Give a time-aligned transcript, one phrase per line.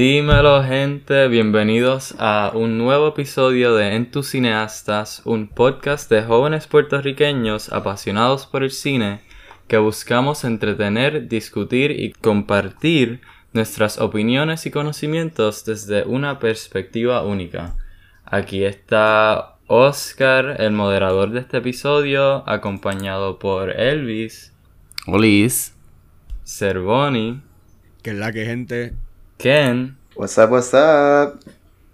[0.00, 6.66] Dímelo gente, bienvenidos a un nuevo episodio de En tus cineastas, un podcast de jóvenes
[6.66, 9.20] puertorriqueños apasionados por el cine
[9.68, 13.20] que buscamos entretener, discutir y compartir
[13.52, 17.76] nuestras opiniones y conocimientos desde una perspectiva única.
[18.24, 24.54] Aquí está Oscar, el moderador de este episodio, acompañado por Elvis,
[25.06, 25.74] Olis,
[26.46, 27.42] Cervoni,
[28.02, 28.94] Que es la que gente.
[29.40, 31.40] Ken What's up, what's up?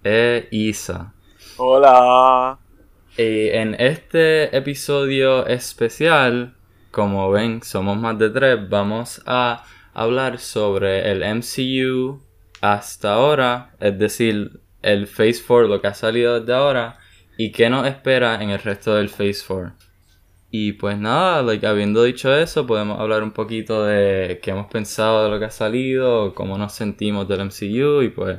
[0.02, 1.12] e Isa.
[1.56, 2.58] Hola.
[3.16, 6.56] Y en este episodio especial,
[6.90, 9.64] como ven, somos más de tres, vamos a
[9.94, 12.20] hablar sobre el MCU
[12.62, 16.98] hasta ahora, es decir, el Phase 4, lo que ha salido desde ahora,
[17.38, 19.72] y qué nos espera en el resto del Phase 4.
[20.58, 25.24] Y pues nada, like, habiendo dicho eso, podemos hablar un poquito de qué hemos pensado
[25.24, 28.38] de lo que ha salido, cómo nos sentimos del MCU y pues,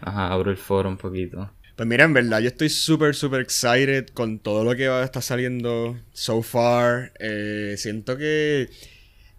[0.00, 1.50] ajá, abro el foro un poquito.
[1.76, 5.04] Pues mira, en verdad, yo estoy súper, súper excited con todo lo que va a
[5.04, 7.12] estar saliendo so far.
[7.20, 8.70] Eh, siento que,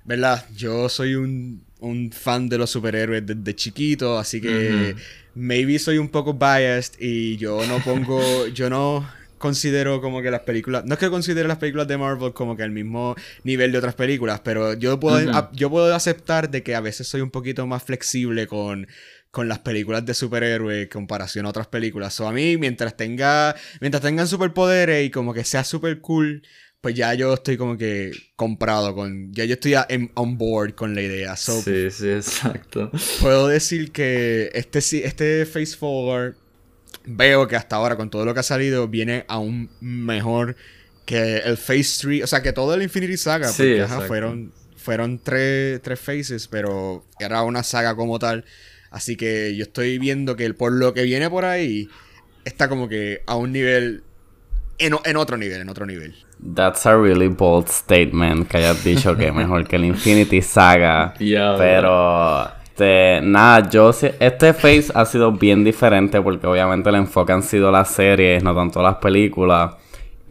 [0.06, 0.46] ¿verdad?
[0.56, 4.96] Yo soy un, un fan de los superhéroes desde chiquito, así que
[5.34, 10.42] maybe soy un poco biased y yo no pongo, yo no considero como que las
[10.42, 13.80] películas, no es que considere las películas de Marvel como que al mismo nivel de
[13.80, 17.66] otras películas, pero yo puedo, yo puedo aceptar de que a veces soy un poquito
[17.66, 18.88] más flexible con,
[19.32, 22.14] con las películas de superhéroes en comparación a otras películas.
[22.14, 26.44] So, a mí, mientras tenga, mientras tengan superpoderes y como que sea super cool,
[26.82, 30.76] pues ya yo estoy como que comprado con, ya yo estoy a- en- on board
[30.76, 31.36] con la idea.
[31.36, 32.90] So, Sí, sí, exacto.
[33.22, 36.36] puedo decir que este, sí- este Phase Forward
[37.06, 40.56] veo que hasta ahora con todo lo que ha salido viene aún mejor
[41.06, 44.52] que el Phase 3, o sea que todo el Infinity Saga, Sí, porque ajá, fueron,
[44.78, 48.46] fueron tres, tres phases, pero era una saga como tal.
[48.92, 51.88] Así que yo estoy viendo que el- por lo que viene por ahí,
[52.46, 54.04] está como que a un nivel,
[54.78, 56.16] en, en otro nivel, en otro nivel.
[56.56, 61.14] that's a really bold statement que hayas dicho que mejor que el Infinity Saga.
[61.20, 67.44] Pero, este, nada, yo este phase ha sido bien diferente porque obviamente el enfoque han
[67.44, 69.76] sido las series, no tanto las películas.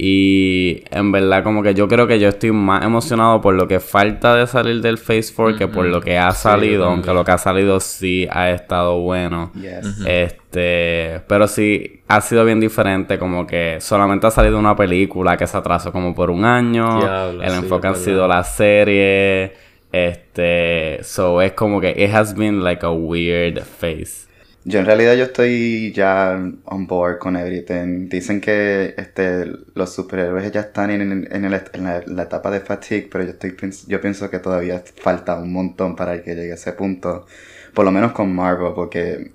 [0.00, 3.80] Y en verdad como que yo creo que yo estoy más emocionado por lo que
[3.80, 7.32] falta de salir del Phase 4 que por lo que ha salido, aunque lo que
[7.32, 9.50] ha salido sí ha estado bueno.
[9.54, 10.06] Yes.
[10.06, 15.48] Este, pero sí ha sido bien diferente, como que solamente ha salido una película que
[15.48, 17.00] se atrasó como por un año.
[17.00, 19.50] Diablo, el sí, enfoque han sido las series.
[19.92, 24.28] Este, so es como que it has been like a weird phase.
[24.64, 28.08] Yo en realidad yo estoy ya on board con everything.
[28.08, 33.24] Dicen que este los superhéroes ya están en, en, la, la etapa de fatigue, pero
[33.24, 33.56] yo estoy
[33.86, 37.24] yo pienso que todavía falta un montón para que llegue a ese punto.
[37.72, 39.32] Por lo menos con Marvel, porque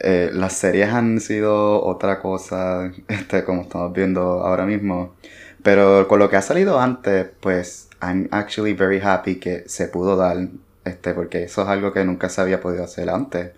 [0.00, 5.14] eh, las series han sido otra cosa, este, como estamos viendo ahora mismo.
[5.62, 10.16] Pero con lo que ha salido antes, pues I'm actually very happy que se pudo
[10.16, 10.36] dar,
[10.84, 13.52] este, porque eso es algo que nunca se había podido hacer antes.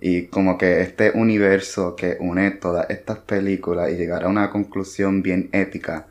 [0.00, 5.22] Y como que este universo que une todas estas películas y llegar a una conclusión
[5.22, 6.06] bien épica,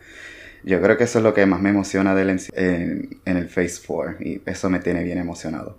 [0.63, 4.41] yo creo que eso es lo que más me emociona en, el Phase 4 y
[4.47, 5.77] eso me tiene bien emocionado.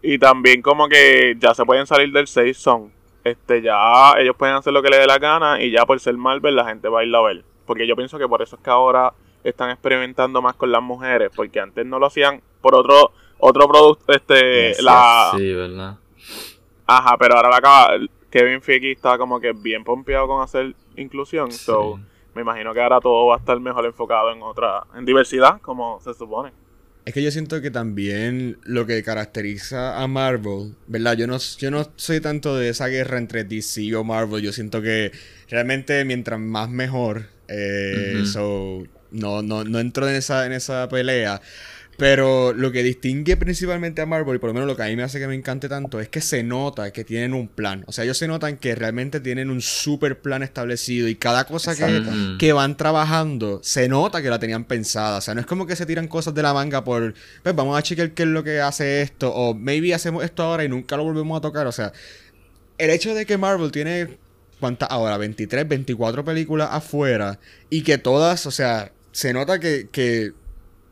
[0.00, 2.90] Y también como que ya se pueden salir del safe zone.
[3.22, 6.14] Este, ya ellos pueden hacer lo que les dé la gana y ya por ser
[6.16, 7.44] Marvel la gente va a ir a ver.
[7.66, 9.12] Porque yo pienso que por eso es que ahora
[9.44, 14.12] están experimentando más con las mujeres, porque antes no lo hacían por otro otro producto,
[14.12, 15.32] este, Yes, la...
[15.36, 15.98] Sí, ¿verdad?
[16.86, 17.88] Ajá, pero ahora la acaba...
[18.30, 21.58] Kevin Feige está como que bien pompeado con hacer inclusión, Sí.
[21.58, 22.00] so
[22.34, 26.00] me imagino que ahora todo va a estar mejor enfocado en otra, en diversidad, como
[26.00, 26.52] se supone.
[27.04, 31.16] Es que yo siento que también lo que caracteriza a Marvel, ¿verdad?
[31.16, 34.42] Yo no, yo no soy tanto de esa guerra entre DC o Marvel.
[34.42, 35.12] Yo siento que
[35.50, 37.26] realmente mientras más mejor.
[37.46, 41.40] Eh, so, no, no, no entro en esa, en esa pelea.
[41.96, 44.96] Pero lo que distingue principalmente a Marvel, y por lo menos lo que a mí
[44.96, 47.84] me hace que me encante tanto, es que se nota que tienen un plan.
[47.86, 51.76] O sea, ellos se notan que realmente tienen un super plan establecido y cada cosa
[51.76, 51.84] que.
[51.84, 52.38] Ujú.
[52.38, 55.18] que van trabajando, se nota que la tenían pensada.
[55.18, 57.78] O sea, no es como que se tiran cosas de la manga por, pues vamos
[57.78, 60.96] a chequear qué es lo que hace esto, o maybe hacemos esto ahora y nunca
[60.96, 61.66] lo volvemos a tocar.
[61.66, 61.92] O sea,
[62.78, 64.18] el hecho de que Marvel tiene,
[64.58, 65.16] ¿cuántas ahora?
[65.16, 67.38] 23, 24 películas afuera
[67.70, 70.32] y que todas, o sea, se nota que, que,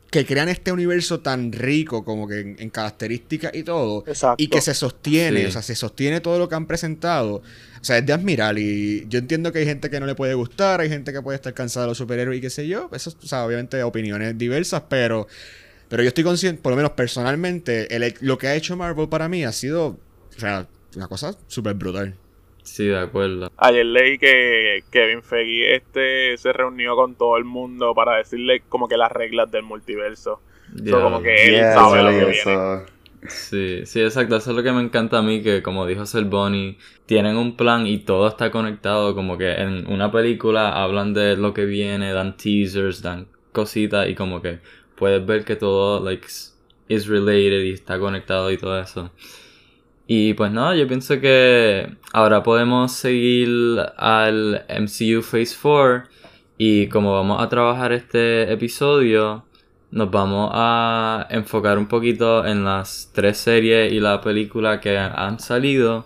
[0.09, 4.03] que crean este universo tan rico como que en, en características y todo.
[4.07, 4.41] Exacto.
[4.41, 5.45] Y que se sostiene, Sí.
[5.47, 7.35] o sea, se sostiene todo lo que han presentado.
[7.81, 8.57] O sea, es de admirar.
[8.57, 11.35] Y yo entiendo que hay gente que no le puede gustar, hay gente que puede
[11.35, 12.89] estar cansada de los superhéroes y qué sé yo.
[12.93, 15.27] Eso, o sea, obviamente opiniones diversas, pero,
[15.89, 19.27] pero yo estoy consciente, por lo menos personalmente, el- lo que ha hecho Marvel para
[19.27, 19.87] mí ha sido,
[20.37, 22.15] o sea, una cosa súper brutal.
[22.63, 23.51] Sí, de acuerdo.
[23.57, 28.87] Ayer leí que Kevin Feige este se reunió con todo el mundo para decirle como
[28.87, 30.41] que las reglas del multiverso.
[30.87, 31.01] So, Ya.
[31.01, 32.93] como que él Yeah, sabe lo que viene.
[33.27, 34.35] Sí, sí, exacto.
[34.37, 37.55] Eso es lo que me encanta a mí, que como dijo Sir Bonnie, tienen un
[37.55, 39.13] plan y todo está conectado.
[39.15, 44.15] Como que en una película hablan de lo que viene, dan teasers, dan cositas y
[44.15, 44.59] como que
[44.95, 46.25] puedes ver que todo, like,
[46.87, 49.11] is related y está conectado y todo eso.
[50.05, 56.03] Y pues nada, yo pienso que ahora podemos seguir al MCU Phase 4
[56.57, 59.45] y como vamos a trabajar este episodio,
[59.91, 65.39] nos vamos a enfocar un poquito en las tres series y la película que han
[65.39, 66.05] salido.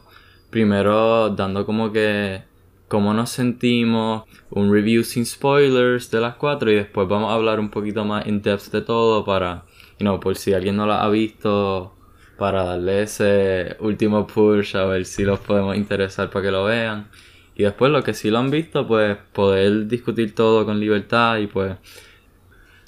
[0.49, 2.43] Primero dando como que
[2.87, 7.59] cómo nos sentimos, un review sin spoilers de las cuatro y después vamos a hablar
[7.59, 9.65] un poquito más in depth de todo para,
[9.99, 11.96] you know, por si alguien no la ha visto,
[12.37, 17.09] para darle ese último push a ver si los podemos interesar para que lo vean.
[17.55, 21.47] Y después los que sí lo han visto, pues poder discutir todo con libertad y
[21.47, 21.75] pues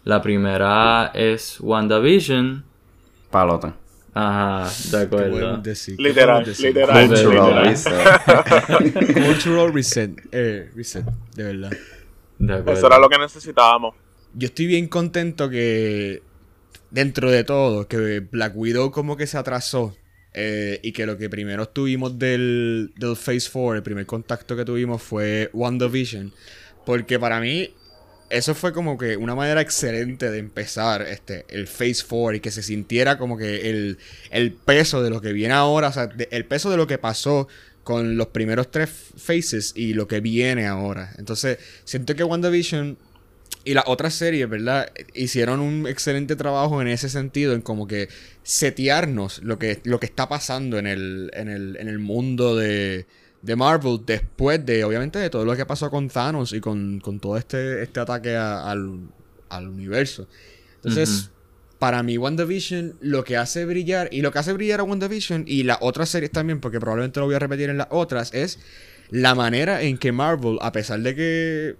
[0.04, 2.64] la primera es WandaVision.
[3.32, 3.74] Palote.
[4.14, 5.58] Ajá, de ¿Qué podemos acuerdo.
[5.58, 5.98] decir?
[5.98, 7.08] ¿Qué Literal, literal.
[7.08, 9.14] Cultural reset.
[9.14, 10.12] Cultural reset.
[10.32, 11.06] Eh, reset,
[11.36, 11.72] de verdad.
[12.38, 12.74] De acuerdo.
[12.74, 13.96] Eso era lo que necesitábamos.
[14.34, 16.22] Yo estoy bien contento que
[16.92, 19.96] dentro de todo, que Black Widow como que se atrasó.
[20.34, 24.64] eh, y que lo que primero tuvimos del, del Phase 4, el primer contacto que
[24.66, 26.34] tuvimos fue WandaVision.
[26.86, 27.74] Porque para mí,
[28.30, 32.52] eso fue como que una manera excelente de empezar este, el Phase 4 y que
[32.52, 33.98] se sintiera como que el,
[34.32, 37.48] el peso de lo que viene ahora, o sea, el peso de lo que pasó
[37.84, 41.14] con los primeros tres phases y lo que viene ahora.
[41.18, 42.98] Entonces, siento que WandaVision
[43.66, 44.92] y las otras series, ¿verdad?
[45.14, 48.08] Hicieron un excelente trabajo en ese sentido, en como que
[48.44, 53.06] setearnos lo que, lo que está pasando en el, en el, en el mundo de,
[53.42, 57.20] de Marvel después de, obviamente, de todo lo que pasó con Thanos y con, con
[57.20, 59.00] todo este, este ataque a- al,
[59.50, 60.28] al universo.
[60.78, 61.30] Entonces,
[61.80, 65.64] para mí, WandaVision lo que hace brillar, y lo que hace brillar a WandaVision y
[65.64, 68.60] las otras series también, porque probablemente lo voy a repetir en las otras, es
[69.10, 71.76] la manera en que Marvel, a pesar de que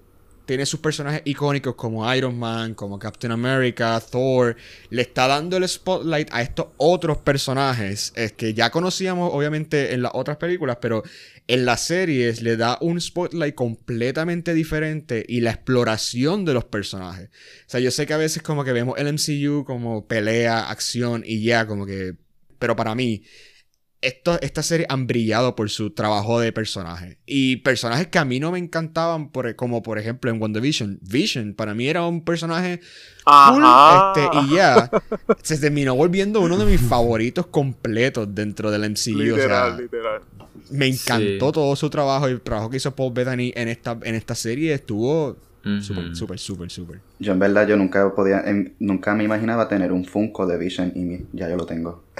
[0.50, 4.56] tiene sus personajes icónicos como Iron Man, como Captain America, Thor,
[4.90, 10.02] le está dando el spotlight a estos otros personajes eh, que ya conocíamos obviamente en
[10.02, 11.04] las otras películas, pero
[11.46, 17.30] en las series le da un spotlight completamente diferente y la exploración de los personajes.
[17.68, 21.22] O sea, yo sé que a veces como que vemos el MCU como pelea, acción
[21.24, 22.16] y ya, como que...
[22.58, 23.22] Pero para mí,
[24.02, 27.18] esto, estas series han brillado por su trabajo de personajes.
[27.26, 31.00] Y personajes que a mí no me encantaban, por, como por ejemplo en WandaVision.
[31.02, 32.80] Vision, para mí era un personaje
[33.26, 33.64] cool,
[34.16, 34.90] este, y ya
[35.44, 39.16] se terminó volviendo uno de mis favoritos completos dentro del MCU.
[39.18, 40.22] o literal, sea, literal.
[40.72, 41.52] me encantó Sí.
[41.54, 44.74] todo su trabajo y el trabajo que hizo Paul Bettany en esta, en esta serie
[44.74, 45.36] estuvo
[45.82, 47.00] Súper, súper, súper, súper.
[47.20, 50.92] Yo en verdad yo nunca podía, em, nunca me imaginaba tener un Funko de Vision
[50.96, 52.04] y mi- ya yo lo tengo.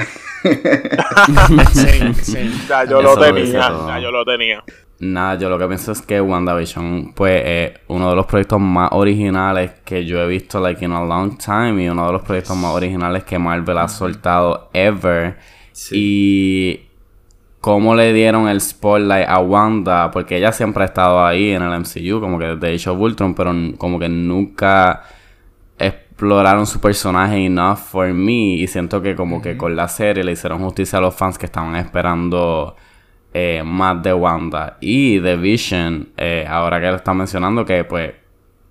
[2.68, 4.64] Ya yo Eso lo tenía, ya yo lo tenía.
[5.00, 8.90] Nada, yo lo que pienso es que WandaVision, pues, es uno de los proyectos más
[8.92, 11.82] originales que yo he visto, like, in a long time.
[11.84, 15.38] Y uno de los proyectos más originales que Marvel ha soltado ever.
[15.72, 15.96] Sí.
[15.98, 16.89] Y
[17.62, 21.80] cómo le dieron el spotlight a Wanda, porque ella siempre ha estado ahí en el
[21.80, 25.04] MCU, como que desde Age of Ultron, pero como que nunca
[25.78, 28.56] exploraron su personaje enough for me.
[28.56, 31.46] Y siento que como que con la serie le hicieron justicia a los fans que
[31.46, 32.76] estaban esperando
[33.34, 34.78] eh, más de Wanda.
[34.82, 38.14] Y de Vision, eh, ahora que lo está mencionando, que pues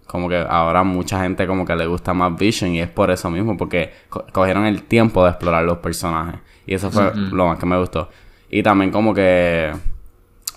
[0.07, 3.29] como que ahora mucha gente como que le gusta más Vision y es por eso
[3.31, 6.41] mismo, porque co- cogieron el tiempo de explorar los personajes.
[6.67, 8.09] Y eso fue lo más que me gustó.
[8.51, 9.73] Y también como que...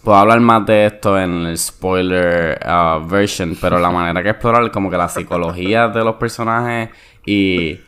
[0.03, 4.71] Puedo hablar más de esto en el spoiler uh, version, pero la manera que explorar
[4.71, 6.89] como que la psicología de los personajes
[7.23, 7.79] y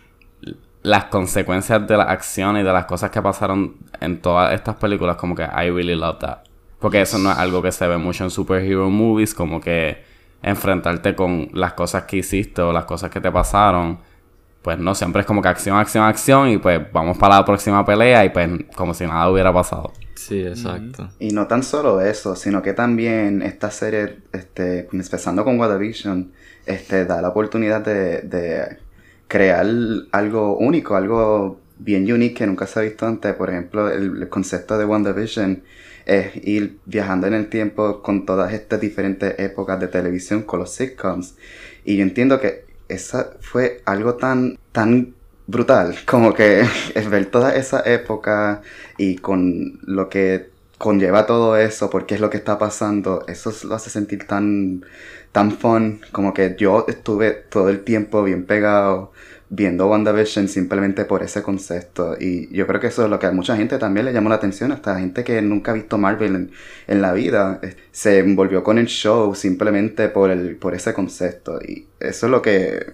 [0.84, 5.16] las consecuencias de las acciones y de las cosas que pasaron en todas estas películas,
[5.16, 6.40] como que I really love that.
[6.80, 10.04] Porque eso no es algo que se ve mucho en superhero movies, como que
[10.44, 13.98] enfrentarte con las cosas que hiciste o las cosas que te pasaron.
[14.64, 17.86] Pues no, siempre es como que acción, acción, acción y pues vamos para la próxima
[17.86, 19.92] pelea y pues como si nada hubiera pasado.
[20.16, 21.10] Sí, exacto.
[21.20, 26.32] Y no tan solo eso, sino que también esta serie, este, empezando con WandaVision,
[26.66, 28.78] este, da la oportunidad de, de
[29.28, 29.66] crear
[30.14, 33.34] algo único, algo bien unique que nunca se ha visto antes.
[33.34, 35.62] Por ejemplo, el, el concepto de WandaVision
[36.06, 40.74] es ir viajando en el tiempo con todas estas diferentes épocas de televisión, con los
[40.74, 41.36] sitcoms.
[41.84, 45.14] Y yo entiendo que esa fue algo tan, tan
[45.48, 46.62] brutal, como que
[46.96, 48.62] es ver toda esa época
[48.98, 53.54] y con lo que conlleva todo eso, por qué es lo que está pasando, eso
[53.68, 54.84] lo hace sentir tan,
[55.32, 59.12] tan fun, como que yo estuve todo el tiempo bien pegado
[59.56, 62.16] viendo WandaVision simplemente por ese concepto.
[62.20, 64.36] Y yo creo que eso es lo que a mucha gente también le llamó la
[64.36, 66.52] atención, hasta gente que nunca ha visto Marvel en,
[66.88, 71.60] en la vida, eh, se envolvió con el show simplemente por, el, por ese concepto.
[71.62, 72.94] Y eso es lo que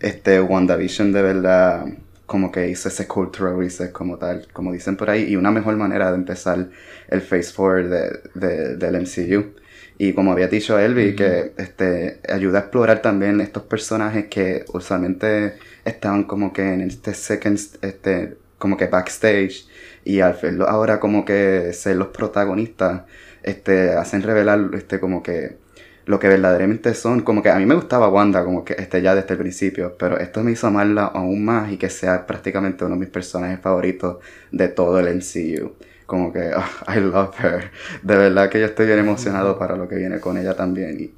[0.00, 1.86] este WandaVision de verdad
[2.26, 5.76] como que hizo ese cultural reset como tal, como dicen por ahí, y una mejor
[5.76, 6.68] manera de empezar
[7.08, 9.54] el Phase 4 de, de, del MCU.
[9.98, 15.54] Y como había dicho Elvi, que este, ayuda a explorar también estos personajes que usualmente
[15.86, 19.66] estaban como que en este second, este, como que backstage,
[20.04, 23.02] y al verlo ahora como que ser los protagonistas,
[23.42, 25.58] este, hacen revelar este, como que
[26.06, 27.20] lo que verdaderamente son.
[27.22, 30.18] Como que a mí me gustaba Wanda, como que este, ya desde el principio, pero
[30.18, 34.18] esto me hizo amarla aún más y que sea prácticamente uno de mis personajes favoritos
[34.52, 35.72] de todo el MCU.
[36.06, 37.70] Como que, ah, I love her.
[38.02, 41.00] De verdad que yo estoy bien emocionado para lo que viene con ella también.
[41.00, 41.14] Y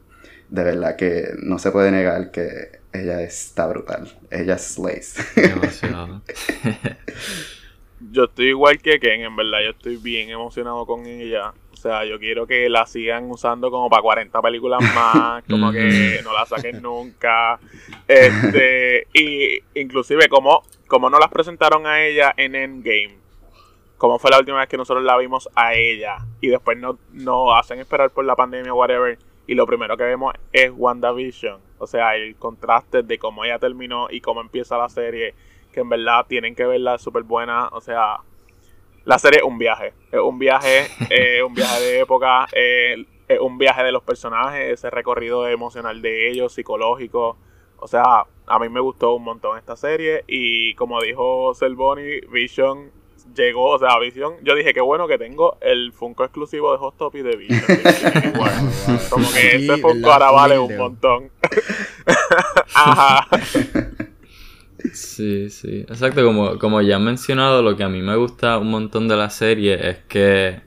[0.48, 4.08] de verdad que no se puede negar que ella está brutal.
[4.30, 5.34] Ella es Slays.
[5.34, 6.22] Demasiado.
[8.12, 11.52] Yo estoy igual que Ken, en verdad, yo estoy bien emocionado con ella.
[11.72, 16.20] O sea, yo quiero que la sigan usando como para 40 películas más, como que
[16.22, 17.58] no la saquen nunca.
[18.06, 23.16] Este, y inclusive como, como no las presentaron a ella en Endgame,
[23.96, 27.54] como fue la última vez que nosotros la vimos a ella y después nos no
[27.54, 31.67] hacen esperar por la pandemia o whatever y lo primero que vemos es WandaVision.
[31.78, 35.34] O sea, el contraste de cómo ella terminó y cómo empieza la serie
[35.72, 37.68] que en verdad tienen que verla, súper buena.
[37.68, 38.18] O sea,
[39.04, 39.92] la serie es un viaje.
[40.12, 44.90] Es un viaje, es un viaje de época, es un viaje de los personajes, ese
[44.90, 47.36] recorrido emocional de ellos, psicológico.
[47.78, 52.90] O sea, a mí me gustó un montón esta serie y como dijo Selboni, Vision
[53.34, 56.96] llegó, o sea, Vision, yo dije que bueno que tengo el Funko exclusivo de Hot
[56.96, 57.62] Top y de Vision.
[58.36, 58.70] bueno,
[59.10, 61.30] como que ese Funko ahora vale un montón.
[62.74, 63.26] Ajá.
[64.92, 65.80] Sí, sí.
[65.88, 69.16] Exacto, como, como ya han mencionado, lo que a mí me gusta un montón de
[69.16, 70.62] la serie es que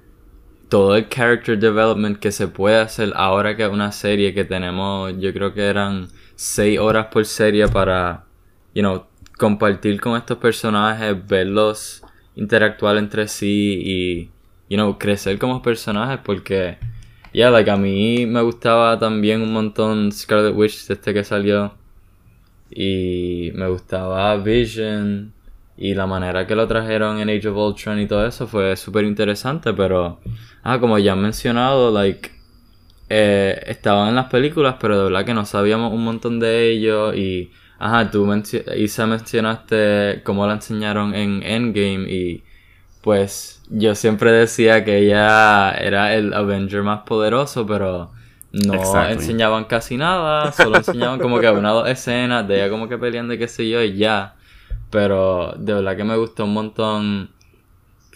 [0.70, 5.14] todo el character development que se puede hacer ahora que es una serie que tenemos,
[5.20, 8.26] yo creo que eran seis horas por serie para,
[8.74, 9.06] you know,
[9.38, 12.01] compartir con estos personajes, verlos
[12.36, 14.30] interactuar entre sí y,
[14.70, 16.78] you know, crecer como personajes porque,
[17.34, 21.74] ya, like, a mí me gustaba también un montón Scarlet Witch desde que salió
[22.70, 25.34] y me gustaba Vision
[25.78, 29.06] y la manera que lo trajeron en Age of Ultron y todo eso fue súper
[29.06, 30.20] interesante, pero,
[30.64, 32.32] ah, como ya han mencionado, like,
[33.10, 37.16] eh, estaban en las películas, pero de verdad que no sabíamos un montón de ellos
[37.16, 42.44] y, ajá, tú mencio Isa mencionaste cómo la enseñaron en Endgame y,
[43.02, 48.12] pues, yo siempre decía que ella era el Avenger más poderoso, pero
[48.52, 53.00] no enseñaban casi nada, solo enseñaban como que una dos escenas de ella como que
[53.00, 54.36] peleando y qué sé yo y ya.
[54.92, 57.30] Pero de verdad que me gustó un montón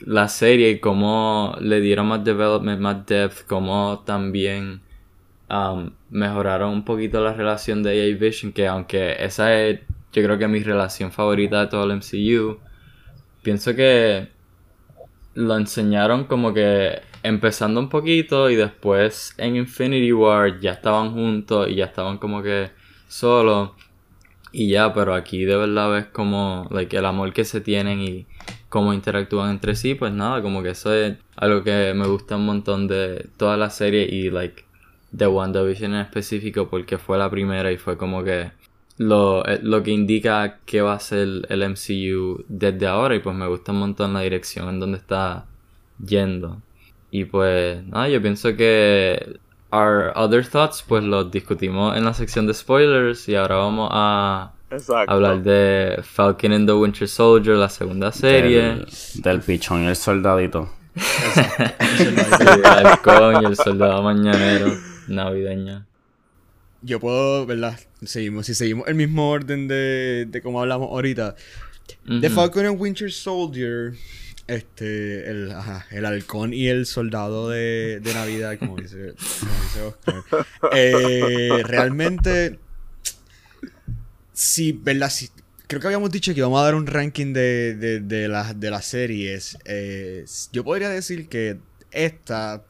[0.01, 4.81] la serie y cómo le dieron más development, más depth, cómo también
[5.49, 9.79] um, mejoraron un poquito la relación de ella y Vision, que aunque esa es
[10.15, 12.57] yo creo que mi relación favorita de todo el MCU,
[13.43, 14.29] pienso que
[15.33, 21.67] lo enseñaron como que empezando un poquito y después en Infinity War ya estaban juntos
[21.69, 22.71] y ya estaban como que
[23.09, 23.71] solos.
[24.53, 28.25] Y ya, pero aquí de verdad ves como like, el amor que se tienen y
[28.69, 32.45] cómo interactúan entre sí, pues nada, como que eso es algo que me gusta un
[32.45, 34.64] montón de toda la serie y like
[35.15, 38.51] de WandaVision en específico porque fue la primera y fue como que
[38.97, 43.35] lo, eh, lo que indica que va a ser el MCU desde ahora y pues
[43.35, 45.45] me gusta un montón la dirección en donde está
[46.05, 46.61] yendo.
[47.11, 49.37] Y pues, nada, yo pienso que
[49.71, 54.51] our other thoughts, pues los discutimos en la sección de spoilers y ahora vamos a
[55.07, 58.85] hablar de Falcon and the Winter Soldier, la segunda serie.
[59.15, 60.69] Del, pichón y el soldadito.
[62.39, 65.85] el halcón y el soldado mañanero navideño.
[66.81, 67.79] Yo puedo, ¿verdad?
[68.03, 71.35] Seguimos, si seguimos el mismo orden de, de como hablamos ahorita.
[72.21, 73.93] The Falcon and Winter Soldier
[74.47, 79.13] este, el, ajá, el halcón y el soldado de, de Navidad, como dice,
[79.83, 80.23] Oscar.
[80.71, 82.59] Eh, realmente,
[84.33, 85.09] sí, ¿verdad?
[85.09, 85.29] Sí,
[85.67, 88.85] creo que habíamos dicho que íbamos a dar un ranking de, de, de, de las
[88.85, 89.57] series.
[89.65, 91.57] Eh, yo podría decir que
[91.91, 92.63] esta,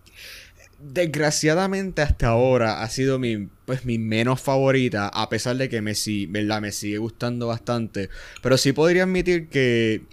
[0.93, 5.93] desgraciadamente hasta ahora, ha sido mi, pues, mi menos favorita, a pesar de que me,
[6.29, 6.61] ¿verdad?
[6.61, 8.09] me sigue gustando bastante.
[8.41, 10.03] Pero sí podría admitir que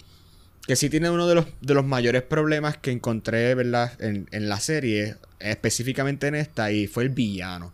[0.67, 3.93] que sí tiene uno de los, de los mayores problemas que encontré, ¿verdad?
[4.01, 7.73] En, en la serie, específicamente en esta, y fue el villano.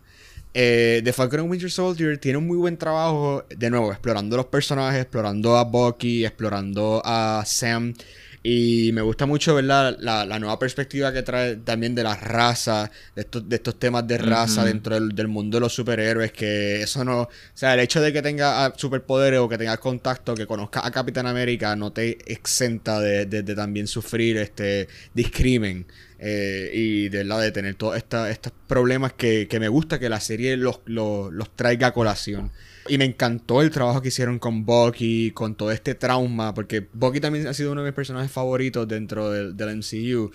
[0.55, 5.01] Eh, The Falcon Winter Soldier tiene un muy buen trabajo, de nuevo, explorando los personajes,
[5.01, 7.93] explorando a Bucky, explorando a Sam.
[8.41, 12.89] Y me gusta mucho ver la, la, nueva perspectiva que trae también de la raza,
[13.13, 17.03] de estos, de estos temas de raza dentro del, mundo de los superhéroes, que eso
[17.03, 17.23] no...
[17.23, 20.85] O sea, el hecho de que tenga ah, superpoderes o que tengas contacto, que conozca
[20.85, 25.85] a Capitán América, no te exenta de, de, también sufrir este discrimen.
[26.17, 30.19] Eh, y de verdad de tener todos estos problemas que, que, me gusta que la
[30.19, 32.51] serie los, los, los traiga a colación.
[32.89, 37.19] Y me encantó el trabajo que hicieron con Bucky, con todo este trauma, porque Bucky
[37.19, 40.31] también ha sido uno de mis personajes favoritos dentro del, MCU.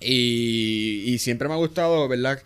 [0.00, 2.40] Y, siempre me ha gustado, ¿verdad?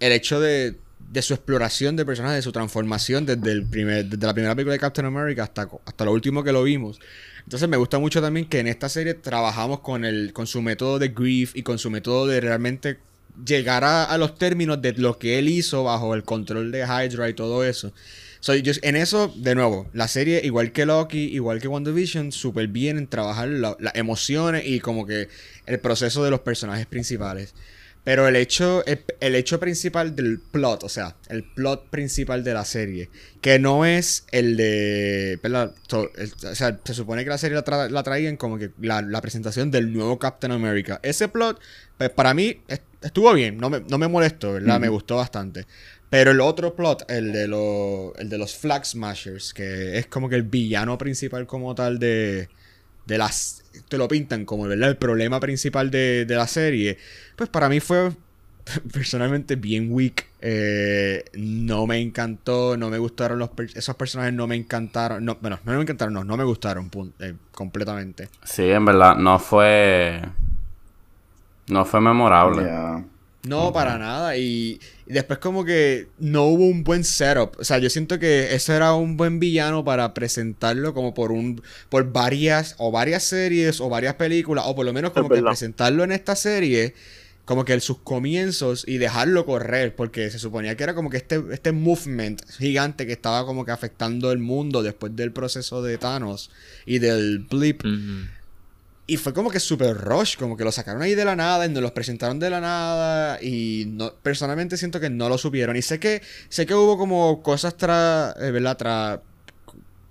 [0.00, 0.76] El hecho de,
[1.22, 4.80] su exploración de personajes, de su transformación desde, el primer, desde la primera película de
[4.80, 7.00] Captain America hasta, hasta lo último que lo vimos.
[7.44, 10.98] Entonces me gusta mucho también que en esta serie trabajamos con, el, con su método
[10.98, 12.98] de grief y con su método de realmente
[13.46, 17.34] llegar a los términos de lo que él hizo bajo el control de Hydra y
[17.34, 17.92] todo eso
[18.52, 23.06] en eso, de nuevo, la serie, igual que Loki, igual que WandaVision, súper bien en
[23.06, 25.28] trabajar las emociones y como que
[25.66, 27.54] el proceso de los personajes principales.
[28.04, 32.66] Pero el hecho, el, hecho principal del plot, o sea, el plot principal de la
[32.66, 33.08] serie,
[33.40, 35.40] que no es el de.
[35.90, 39.90] o sea, se supone que la serie la, la traían como que la, presentación del
[39.90, 41.00] nuevo Captain America.
[41.02, 41.58] Ese plot,
[41.96, 42.60] pues para mí
[43.00, 44.78] estuvo bien, no me, no me molestó, ¿verdad?
[44.78, 45.66] Me gustó bastante.
[46.14, 50.36] Pero el otro plot, el de, el de los Flag Smashers, que es como que
[50.36, 52.48] el villano principal como tal de,
[53.04, 53.64] de las...
[53.88, 54.90] Te lo pintan como ¿verdad?
[54.90, 56.98] el problema principal de, la serie.
[57.34, 58.12] Pues para mí fue
[58.92, 60.28] personalmente bien weak.
[60.40, 65.24] Eh, no me encantó, no me gustaron los esos personajes, no me encantaron.
[65.24, 68.28] No, bueno, no me encantaron, no, no me gustaron eh, completamente.
[68.44, 70.22] Sí, en verdad, no fue.
[71.66, 72.70] No fue memorable.
[73.48, 74.36] No, para nada.
[74.36, 77.58] Y, después como que no hubo un buen setup.
[77.58, 81.62] O sea, yo siento que ese era un buen villano para presentarlo como por un
[81.88, 86.04] por varias o varias series o varias películas o por lo menos como que presentarlo
[86.04, 86.94] en esta serie
[87.44, 91.18] como que en sus comienzos y dejarlo correr porque se suponía que era como que
[91.18, 95.98] este este movement gigante que estaba como que afectando el mundo después del proceso de
[95.98, 96.50] Thanos
[96.86, 97.82] y del blip.
[99.06, 101.68] Y fue como que super rush, como que lo sacaron ahí de la nada y
[101.68, 105.76] nos los presentaron de la nada y no, personalmente siento que no lo supieron.
[105.76, 108.78] Y sé que sé que hubo como cosas tras, eh, ¿verdad?
[108.78, 109.20] Tras,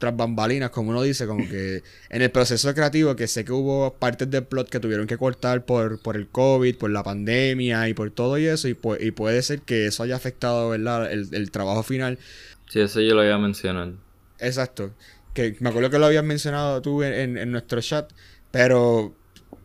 [0.04, 3.94] tras bambalinas, como uno dice, como que en el proceso creativo que sé que hubo
[3.94, 7.96] partes del plot que tuvieron que cortar por, por el COVID, por la pandemia y
[7.96, 11.12] por todo y eso y, y puede ser que eso haya afectado, ¿verdad?
[11.12, 12.20] El, trabajo final.
[12.70, 13.94] Sí, eso yo lo había mencionado.
[14.38, 14.92] Exacto.
[15.34, 18.12] Que me acuerdo que lo habías mencionado tú en, en nuestro chat.
[18.54, 19.16] Pero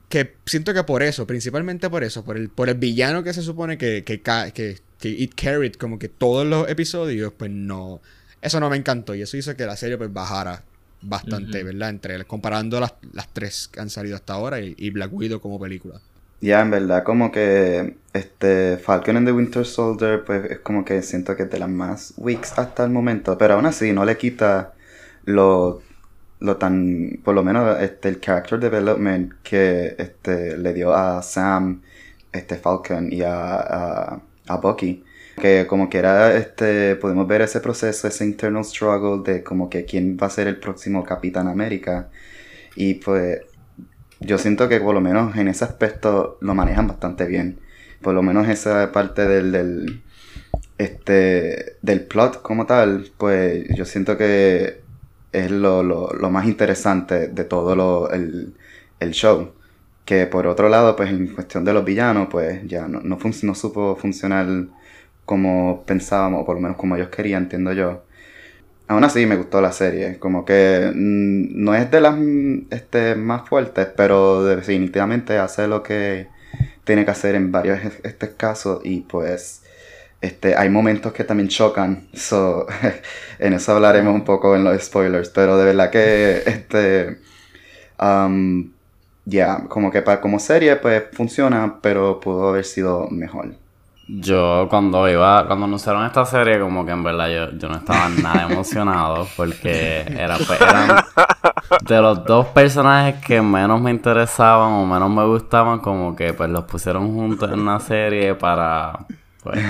[0.08, 3.42] que siento que por eso, principalmente por eso, por el, por el villano que se
[3.42, 8.00] supone que, que, que, que it carried como que todos los episodios, pues no.
[8.40, 9.14] Eso no me encantó.
[9.14, 10.62] Y eso hizo que la serie pues bajara
[11.02, 11.90] bastante, ¿verdad?
[11.90, 16.00] Entre comparando las, las tres que han salido hasta ahora y, Black Widow como película.
[16.40, 21.02] Ya, en verdad, como que este Falcon and the Winter Soldier, pues es como que
[21.02, 23.36] siento que es de las más weeks hasta el momento.
[23.36, 24.72] Pero aún así, no le quita
[25.26, 25.82] lo
[26.40, 31.82] lo tan, por lo menos este, el character development que este, le dio a Sam,
[32.32, 35.04] este Falcon y a, a, Bucky.
[35.40, 39.84] Que como que era, este, podemos ver ese proceso, ese internal struggle de como que
[39.84, 42.10] quién va a ser el próximo Capitán América.
[42.76, 43.40] Y pues
[44.20, 47.60] yo siento que por lo menos en ese aspecto lo manejan bastante bien.
[48.02, 50.02] Por lo menos esa parte del, del,
[50.78, 54.87] este, del plot como tal, pues yo siento que
[55.32, 58.54] es lo, lo, lo más interesante de todo lo, el,
[59.00, 59.52] el, show.
[60.04, 63.54] Que por otro lado, pues en cuestión de los villanos, pues ya no, no, no
[63.54, 64.46] supo funcionar
[65.24, 68.04] como pensábamos, o por lo menos como ellos querían, entiendo yo.
[68.88, 72.18] Aún así me gustó la serie, como que mm, no es de las
[72.70, 76.28] este, más fuertes, pero definitivamente hace lo que
[76.84, 79.62] tiene que hacer en varios este casos y pues
[80.20, 82.66] este, hay momentos que también chocan, so,
[83.38, 87.18] en eso hablaremos un poco en los spoilers, pero de verdad que, este,
[88.00, 88.70] um,
[89.24, 93.54] ya, como que para, como serie, pues funciona, pero pudo haber sido mejor.
[94.10, 98.08] Yo cuando iba, cuando anunciaron esta serie, como que en verdad yo, yo no estaba
[98.08, 101.04] nada emocionado porque era, pues, eran
[101.82, 106.48] de los dos personajes que menos me interesaban o menos me gustaban, como que pues
[106.48, 109.00] los pusieron juntos en una serie para
[109.52, 109.64] pues,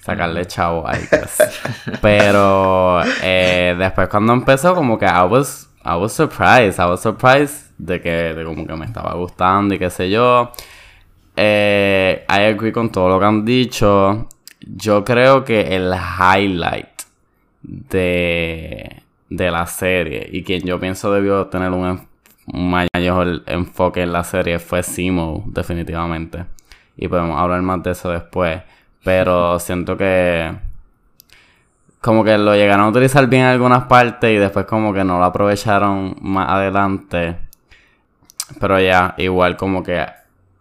[0.00, 1.00] sacarle chavo ahí.
[1.08, 1.38] Pues.
[2.00, 6.78] Pero eh, después cuando empezó, como que I was, I was surprised.
[6.78, 10.52] I was surprised de que de como que me estaba gustando y qué sé yo.
[11.36, 14.28] Eh, I agree con todo lo que han dicho.
[14.60, 17.02] Yo creo que el highlight
[17.62, 22.06] de, de la serie y quien yo pienso debió tener un
[22.46, 26.44] mayor enfoque en la serie fue Simo, definitivamente.
[26.96, 28.62] Y podemos hablar más de eso después.
[29.04, 30.52] Pero siento que
[32.00, 35.18] como que lo llegaron a utilizar bien en algunas partes y después como que no
[35.18, 37.38] lo aprovecharon más adelante.
[38.60, 39.94] Pero ya, igual como que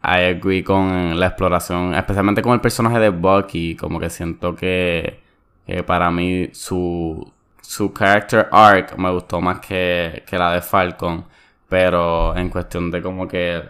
[0.03, 5.21] I agree con la exploración, especialmente con el personaje de Bucky, como que siento que,
[5.65, 11.25] que para mí su, su character arc me gustó más que, que la de Falcon,
[11.69, 13.63] pero en cuestión de como que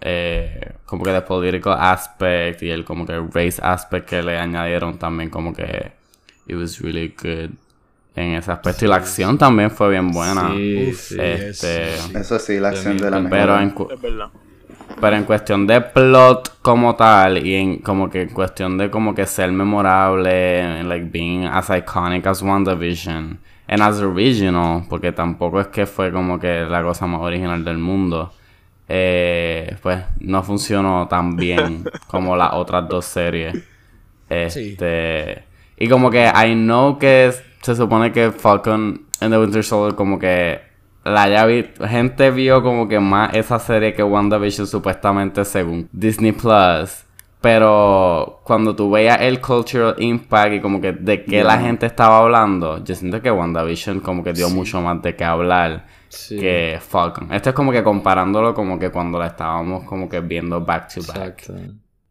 [0.00, 4.98] eh, como que de political aspect y el como que race aspect que le añadieron
[4.98, 5.92] también como que
[6.46, 7.50] it was really good
[8.14, 8.84] en ese aspecto.
[8.84, 10.52] Y la acción también fue bien buena.
[10.54, 11.16] Sí, Uf, sí.
[11.20, 13.74] este Eso sí, la acción de la pero en,
[15.00, 19.14] pero en cuestión de plot como tal y en como que en cuestión de como
[19.14, 25.60] que ser memorable and, like being as iconic as WandaVision and as original porque tampoco
[25.60, 28.32] es que fue como que la cosa más original del mundo
[28.88, 33.62] eh, pues no funcionó tan bien como las otras dos series.
[34.28, 35.44] Este
[35.76, 40.18] y como que I know que se supone que Falcon and the Winter Soldier como
[40.18, 40.60] que
[41.04, 46.32] la ya vi, gente vio como que más esa serie que WandaVision supuestamente según Disney
[46.32, 47.04] Plus.
[47.40, 52.18] Pero cuando tú veías el cultural impact y como que de qué la gente estaba
[52.18, 56.38] hablando, yo siento que WandaVision como que dio mucho más de qué hablar Sí.
[56.38, 57.32] que Falcon.
[57.32, 61.00] Esto es como que comparándolo como que cuando la estábamos como que viendo back to
[61.02, 61.16] back.
[61.48, 61.54] Exacto.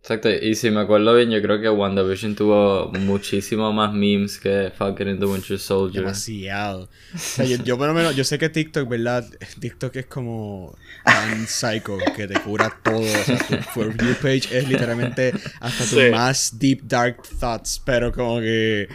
[0.01, 4.71] Exacto, y si me acuerdo bien, yo creo que WandaVision tuvo muchísimo más memes que
[4.77, 6.03] Falcon and the Winter Soldier.
[6.03, 6.84] Demasiado.
[7.15, 9.25] O sea, yo, yo por lo menos, yo sé que TikTok, ¿verdad?
[9.60, 12.99] TikTok es como tan psycho que te cura todo.
[12.99, 16.12] O sea, tu For You page es literalmente hasta tus Sí.
[16.12, 17.81] más deep dark thoughts.
[17.84, 18.88] Pero como que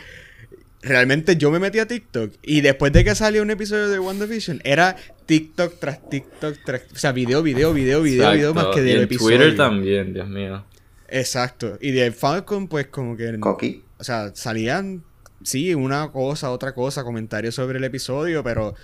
[0.82, 4.60] realmente yo me metí a TikTok y después de que salió un episodio de WandaVision,
[4.64, 6.82] era TikTok tras TikTok tras...
[6.92, 9.36] O sea, video, video, video, video, video más Exacto, que en episodio.
[9.36, 10.64] Twitter también, Dios mío.
[11.08, 11.78] Exacto.
[11.80, 13.38] Y de Falcon, pues como que...
[13.38, 13.82] Coqui.
[13.98, 15.04] O sea, salían,
[15.42, 18.74] sí, una cosa, otra cosa, comentarios sobre el episodio, pero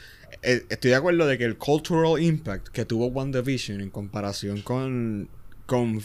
[0.43, 5.29] eh, estoy de acuerdo de que el cultural impact que tuvo WandaVision en comparación con,
[5.65, 6.03] con,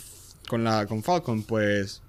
[0.47, 2.01] con, la, con Falcon, pues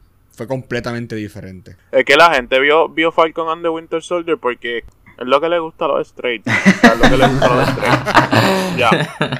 [0.43, 1.77] fue completamente diferente.
[1.93, 4.85] Es que la gente vio, vio Falcon and the Winter Soldier porque es
[5.19, 6.45] lo que le gusta a los straight.
[6.47, 8.77] O sea, es lo que le gusta a los straight.
[8.77, 8.91] Ya.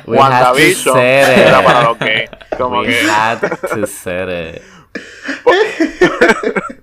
[0.07, 2.31] We WandaVision era para los gays.
[2.57, 3.11] Como We que.
[3.11, 4.63] had to say it.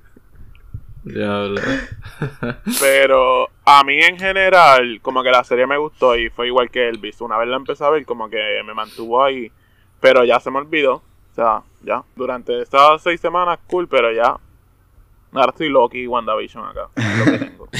[1.03, 1.61] Diablo.
[2.81, 6.89] Pero a mí en general, como que la serie me gustó y fue igual que
[6.89, 7.21] Elvis.
[7.21, 9.49] Una vez la empecé a ver, como que me mantuvo ahí.
[10.01, 10.95] Pero ya se me olvidó.
[10.95, 12.03] O sea, ya.
[12.15, 14.37] Durante estas seis semanas, cool, pero ya.
[15.31, 16.89] Ahora estoy Loki y WandaVision acá.
[16.95, 17.67] Es lo que tengo.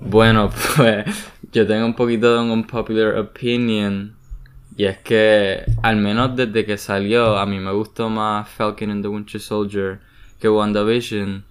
[0.00, 4.16] Bueno, pues yo tengo un poquito de un unpopular opinion.
[4.76, 9.02] Y es que, al menos desde que salió, a mí me gustó más Falcon and
[9.02, 10.00] the Winter Soldier
[10.38, 11.44] que WandaVision.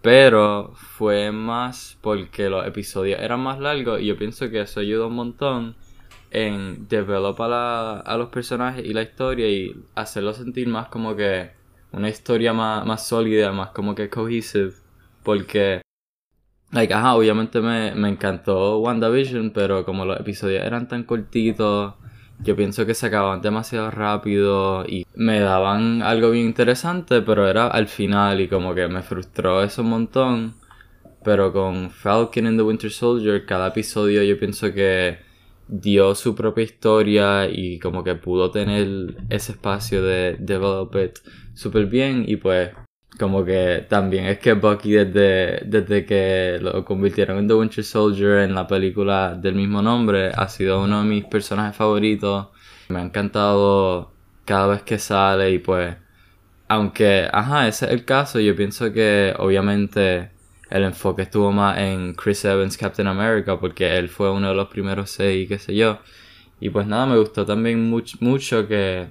[0.00, 5.06] Pero fue más porque los episodios eran más largos y yo pienso que eso ayuda
[5.06, 5.74] un montón
[6.30, 11.50] en develop a, a los personajes y la historia y hacerlo sentir más como que
[11.92, 14.72] una historia más, más sólida, más como que cohesive.
[15.22, 15.82] Porque
[16.70, 21.94] Like, ajá, obviamente me, me encantó WandaVision, pero como los episodios eran tan cortitos,
[22.40, 27.68] yo pienso que se acababan demasiado rápido y me daban algo bien interesante, pero era
[27.68, 30.54] al final y como que me frustró eso un montón.
[31.24, 35.18] Pero con Falcon and the Winter Soldier, cada episodio yo pienso que
[35.68, 41.18] dio su propia historia y como que pudo tener ese espacio de develop it
[41.54, 42.70] súper bien y pues
[43.18, 48.38] como que también es que Bucky desde, desde que lo convirtieron en The Winter Soldier
[48.40, 52.48] en la película del mismo nombre ha sido uno de mis personajes favoritos.
[52.88, 54.12] Me ha encantado
[54.44, 55.96] cada vez que sale y pues
[56.68, 60.30] aunque, ajá, ese es el caso, yo pienso que obviamente
[60.70, 64.68] el enfoque estuvo más en Chris Evans Captain America porque él fue uno de los
[64.68, 65.98] primeros seis, qué sé yo.
[66.60, 69.10] Y pues nada, me gustó también much- mucho que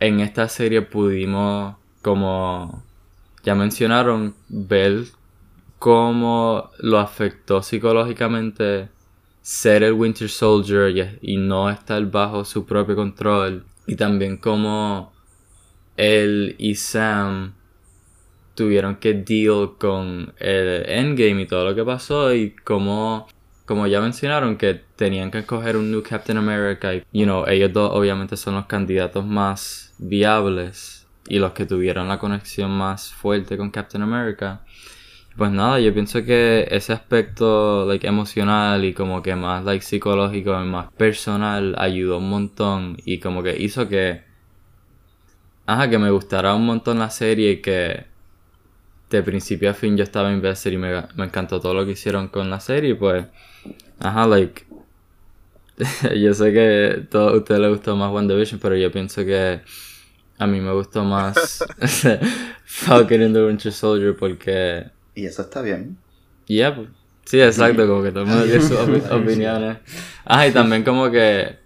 [0.00, 2.82] en esta serie pudimos, como
[3.44, 5.04] ya mencionaron, ver
[5.78, 8.88] cómo lo afectó psicológicamente
[9.42, 13.64] ser el Winter Soldier y, y no estar bajo su propio control.
[13.86, 15.12] Y también cómo
[15.96, 17.54] él y Sam
[18.58, 23.28] tuvieron que deal con el endgame y todo lo que pasó y cómo
[23.64, 27.70] como ya mencionaron, que tenían que escoger un new Captain America y, you know, ellos
[27.72, 33.58] dos obviamente son los candidatos más viables y los que tuvieron la conexión más fuerte
[33.58, 34.62] con Captain America.
[35.36, 40.60] Pues nada, yo pienso que ese aspecto like emocional y como que más like psicológico
[40.62, 44.22] y más personal ayudó un montón y como que hizo que
[45.66, 48.06] ajá, que me gustara un montón la serie y que
[49.10, 52.28] de principio a fin yo estaba invested y me, me encantó todo lo que hicieron
[52.28, 53.24] con la serie, pues,
[54.00, 54.64] ajá, like,
[56.16, 59.60] yo sé que a todos ustedes les gustó más WandaVision, pero yo pienso que
[60.38, 61.64] a mí me gustó más
[62.64, 64.86] Falcon and the Winter Soldier porque...
[65.14, 65.96] Y eso está bien.
[66.46, 66.88] Yeah, pues,
[67.24, 69.78] sí, exacto, como que todo el mundo tiene sus opi- opiniones.
[70.24, 71.56] Ah, y también como que,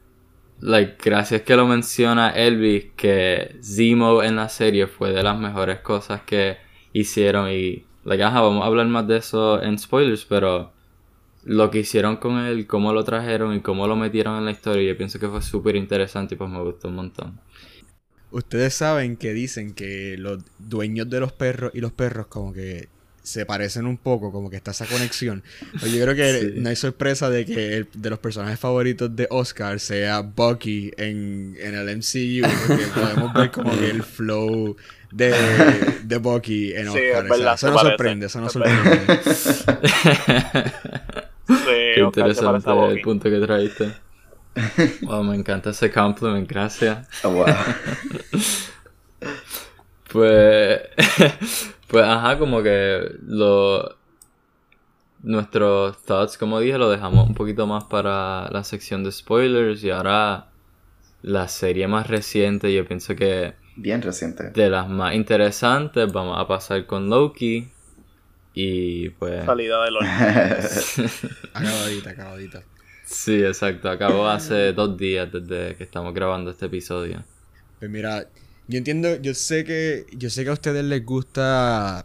[0.60, 5.80] like, gracias que lo menciona Elvis, que Zemo en la serie fue de las mejores
[5.80, 6.56] cosas que
[6.92, 10.72] hicieron y, like, ajá, vamos a hablar más de eso en spoilers, pero
[11.44, 14.92] lo que hicieron con él, cómo lo trajeron y cómo lo metieron en la historia,
[14.92, 17.40] yo pienso que fue súper interesante y pues me gustó un montón.
[18.30, 22.88] Ustedes saben que dicen que los dueños de los perros y los perros como que
[23.22, 25.44] se parecen un poco, como que está esa conexión.
[25.78, 26.54] Pero yo creo que Sí.
[26.54, 31.56] no hay sorpresa de que el- de los personajes favoritos de Oscar sea Bucky en,
[31.60, 34.76] en el MCU, porque podemos ver como que el flow
[35.12, 35.32] de,
[36.04, 37.26] de Bucky en Sí, Oscar.
[37.26, 39.00] es O sea, verdad, eso no sorprende, eso no es sorprende.
[41.48, 43.92] Sí, Qué interesante el punto que traíste.
[45.02, 47.08] Wow, me encanta ese compliment, gracias.
[47.24, 47.46] Oh, wow.
[50.12, 50.80] Pues,
[51.88, 53.96] pues ajá, como que lo,
[55.22, 59.90] nuestros thoughts, como dije, lo dejamos un poquito más para la sección de spoilers y
[59.90, 60.48] ahora
[61.22, 64.50] la serie más reciente, yo pienso que Bien reciente.
[64.50, 67.70] de las más interesantes, vamos a pasar con Loki
[68.54, 69.44] y pues...
[69.46, 70.04] Salida de los...
[71.54, 72.62] Acabadita, acabadita.
[73.04, 77.24] Sí, exacto, acabó hace dos días desde que estamos grabando este episodio.
[77.78, 78.26] Pues mira,
[78.68, 82.04] yo entiendo, yo sé que, yo sé que a ustedes les gusta,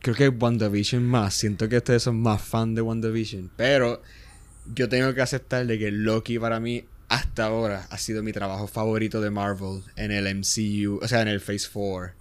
[0.00, 4.02] creo que WandaVision más, siento que ustedes son más fan de WandaVision, pero
[4.74, 8.66] yo tengo que aceptar de que Loki para mí hasta ahora ha sido mi trabajo
[8.66, 12.12] favorito de Marvel en el MCU, o sea, en el Phase 4.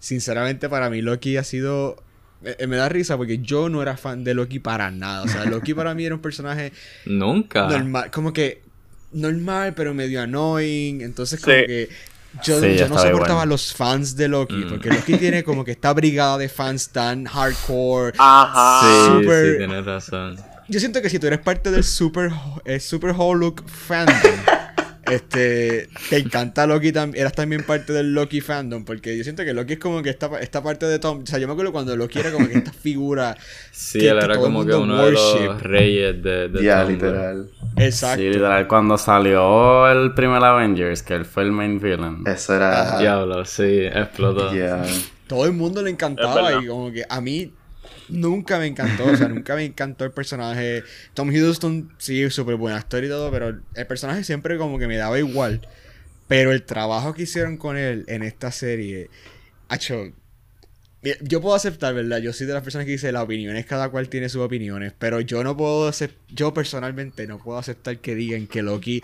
[0.00, 2.02] Sinceramente para mí Loki ha sido...
[2.40, 5.22] Me, me da risa porque yo no era fan de Loki para nada.
[5.24, 6.72] O sea, Loki para mí era un personaje
[7.04, 7.66] Nunca.
[7.68, 8.62] normal, como que
[9.12, 11.00] normal, pero medio annoying.
[11.00, 11.66] Entonces, como Sí.
[11.66, 11.88] que
[12.44, 14.68] yo, Sí, no soportaba a los fans de Loki, Mm.
[14.68, 18.12] porque Loki tiene como que esta brigada de fans tan hardcore.
[18.18, 18.80] Ajá.
[18.86, 20.36] Sí, Super- sí, tienes razón.
[20.68, 22.30] Yo siento que si tú eres parte del Super,
[22.64, 24.14] eh, super Hulk fandom,
[25.10, 29.54] este, te encanta Loki también, eras también parte del Loki fandom, porque yo siento que
[29.54, 31.96] Loki es como que esta, esta parte de Tom, o sea, yo me acuerdo cuando
[31.96, 33.34] Loki era como que esta figura,
[33.72, 35.62] Sí, que- él era el como que uno de los worship.
[35.66, 36.86] reyes de, Tumblr.
[36.90, 37.50] literal.
[37.76, 38.20] exacto.
[38.20, 42.24] Sí, literal, cuando salió el primer Avengers, que él fue el main villain.
[42.26, 42.98] Eso era.
[42.98, 44.52] Diablo, sí, explotó.
[44.52, 44.82] Yeah.
[45.26, 47.52] todo el mundo le encantaba y como que a mí
[48.08, 50.82] nunca me encantó, o sea, nunca me encantó el personaje.
[51.14, 54.96] Tom Hiddleston sí, súper buen actor y todo, pero el personaje siempre como que me
[54.96, 55.66] daba igual.
[56.26, 59.08] Pero el trabajo que hicieron con él en esta serie,
[59.70, 60.12] hecho,
[61.22, 62.18] yo puedo aceptar, ¿verdad?
[62.18, 65.20] Yo soy de las personas que dice las opiniones, cada cual tiene sus opiniones, pero
[65.20, 69.02] yo no puedo aceptar, yo personalmente no puedo aceptar que digan que Loki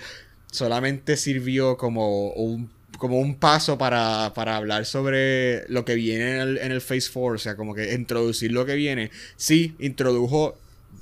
[0.50, 6.40] solamente sirvió como un, como un paso para, para hablar sobre lo que viene en
[6.40, 9.10] el, en el Phase 4, o sea, como que introducir lo que viene.
[9.36, 10.56] Sí, introdujo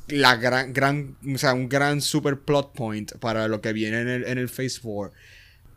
[0.08, 4.08] la gran, gran, o sea, un gran super plot point para lo que viene en
[4.08, 5.12] el, en el Phase 4.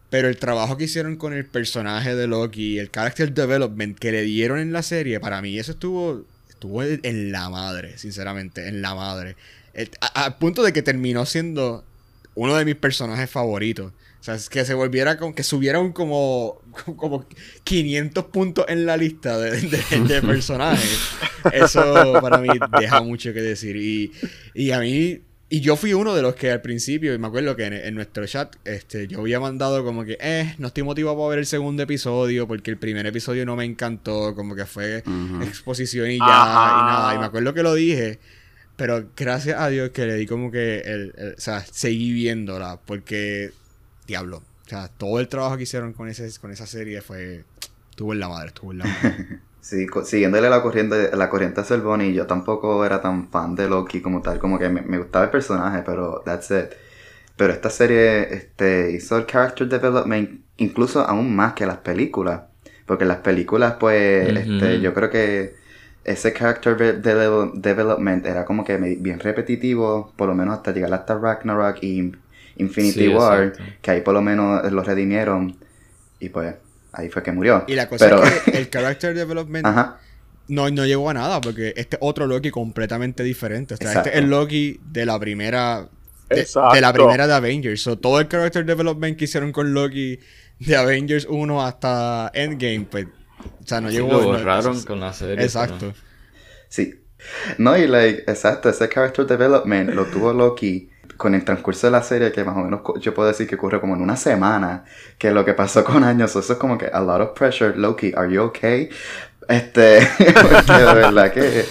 [0.10, 4.22] Pero el trabajo que hicieron con el personaje de Loki, el character development que le
[4.22, 8.96] dieron en la serie, para mí eso estuvo, estuvo en la madre, sinceramente, en la
[8.96, 9.36] madre.
[10.14, 11.84] Al punto de que terminó siendo
[12.36, 13.92] uno de mis personajes favoritos.
[14.26, 16.60] O sea, es que se volviera con que subieron como,
[16.98, 17.28] como
[17.64, 21.00] 500 puntos en la lista de, de- de personajes.
[21.54, 23.76] Eso para mí deja mucho que decir.
[23.76, 24.12] Y,
[24.56, 27.56] y a mí, y yo fui uno de los que al principio, y me acuerdo
[27.56, 31.16] que en, en nuestro chat, este, yo había mandado como que, eh, no estoy motivado
[31.18, 35.04] para ver el segundo episodio, porque el primer episodio no me encantó, como que fue
[35.06, 35.44] Ujú.
[35.44, 36.26] exposición y ya,
[36.72, 36.82] Ajá.
[36.82, 37.14] y nada.
[37.14, 38.18] Y me acuerdo que lo dije.
[38.76, 42.80] Pero gracias a Dios que le di como que el, el- o sea, seguí viéndola
[42.84, 43.52] porque
[44.08, 47.46] diablo, o sea, todo el trabajo que hicieron con ese con esa serie fue
[47.90, 49.20] estuvo en la madre, estuvo en la madre.
[49.66, 54.00] Sí, siguiéndole la corriente, la corriente a Selvoni, yo tampoco era tan fan de Loki
[54.00, 56.66] como tal, como que me, me gustaba el personaje, pero that's it.
[57.38, 62.44] Pero esta serie este, hizo el character development incluso aún más que las películas.
[62.86, 65.56] Porque en las películas, pues, este, yo creo que
[66.04, 70.72] ese character de- de- development era como que me- bien repetitivo, por lo menos hasta
[70.72, 72.12] llegar hasta Ragnarok y
[72.58, 73.74] Infinity Sí, War, exacto.
[73.82, 75.58] que ahí por lo menos lo redimieron
[76.20, 76.56] y pues
[76.94, 77.64] ahí fue que murió.
[77.68, 80.00] Y la cosa Pero, es que el character development ajá,
[80.48, 83.74] no, no llegó a nada, porque este otro Loki completamente diferente.
[83.74, 84.10] O sea, Exacto.
[84.10, 85.90] este es el Loki de la primera.
[86.30, 86.76] De, Exacto.
[86.76, 87.82] de la primera de Avengers.
[87.82, 90.20] So, todo el character development que hicieron con Loki
[90.60, 93.06] de Avengers 1 hasta Endgame, pues.
[93.64, 94.08] O sea, no Sí, llegó.
[94.14, 95.44] lo no- borraron con la serie.
[95.44, 95.94] Exacto.
[96.70, 96.94] sí.
[97.58, 102.04] No, y like, exacto, ese character development lo tuvo Loki con el transcurso de la
[102.04, 104.84] serie, que más o menos yo puedo decir que ocurre como en una semana,
[105.18, 108.14] que lo que pasó con años, eso es como que a lot of pressure, Loki,
[108.16, 108.90] are you okay?
[109.48, 111.66] Este, porque de verdad que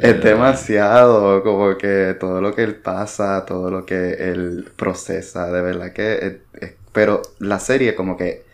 [0.00, 5.62] es demasiado, como que todo lo que él pasa, todo lo que él procesa, de
[5.62, 8.44] verdad que es- es- pero la serie como que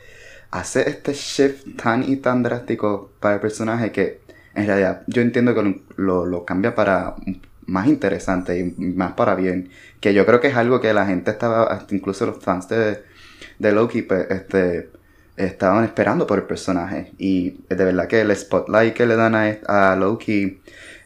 [0.51, 4.21] hace este shift tan y tan drástico para el personaje que
[4.55, 7.15] en realidad yo entiendo que lo, lo- lo cambia para
[7.71, 9.71] más interesante y más para bien.
[10.01, 13.03] Que yo creo que es algo que la gente estaba, incluso los fans de,
[13.59, 14.91] de Loki, pues, este,
[15.37, 17.13] estaban esperando por el personaje.
[17.19, 20.61] Y de verdad que el spotlight que le dan a, a Loki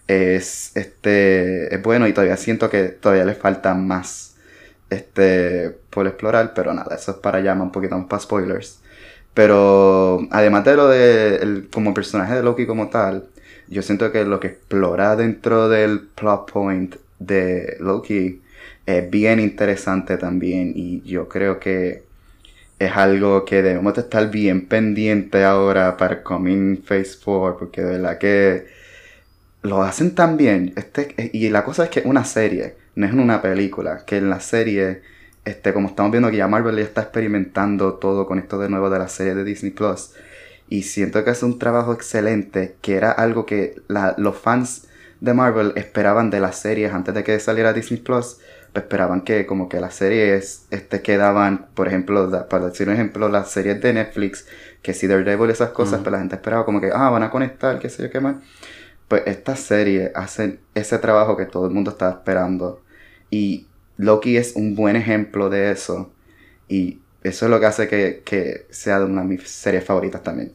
[0.06, 4.36] es, este, es bueno y todavía siento que todavía le falta más
[4.90, 8.80] este, por explorar, pero nada, eso es para allá, un poquito más para spoilers.
[9.34, 13.28] Pero además de lo de el- como personaje de Loki como tal,
[13.68, 18.42] yo siento que lo que explora dentro del plot point de Loki
[18.86, 22.02] es bien interesante también y yo creo que
[22.78, 27.90] es algo que debemos de estar bien pendiente ahora para Coming Phase 4 porque de
[27.92, 28.66] verdad que
[29.62, 30.74] lo hacen tan bien.
[30.76, 34.30] Este, y la cosa es que es una serie no es una película que en
[34.30, 35.02] la serie
[35.44, 38.88] este como estamos viendo que ya Marvel ya está experimentando todo con esto de nuevo
[38.90, 40.12] de la serie de Disney Plus
[40.68, 44.86] y siento que es un trabajo excelente, que era algo que la- los fans
[45.20, 48.38] de Marvel esperaban de las series antes de que saliera Disney Plus.
[48.72, 52.94] pues esperaban que como que las series este, quedaban, por ejemplo, da- para decir un
[52.94, 54.46] ejemplo, las series de Netflix,
[54.82, 57.30] que si Daredevil y esas cosas, pues la gente esperaba como que, ah, van a
[57.30, 58.36] conectar, qué sé yo qué más.
[59.08, 62.82] Pues estas series hacen ese trabajo que todo el mundo estaba esperando.
[63.30, 66.12] Y Loki es un buen ejemplo de eso.
[66.68, 70.52] Y eso es lo que hace que, que sea una de mis series favoritas también.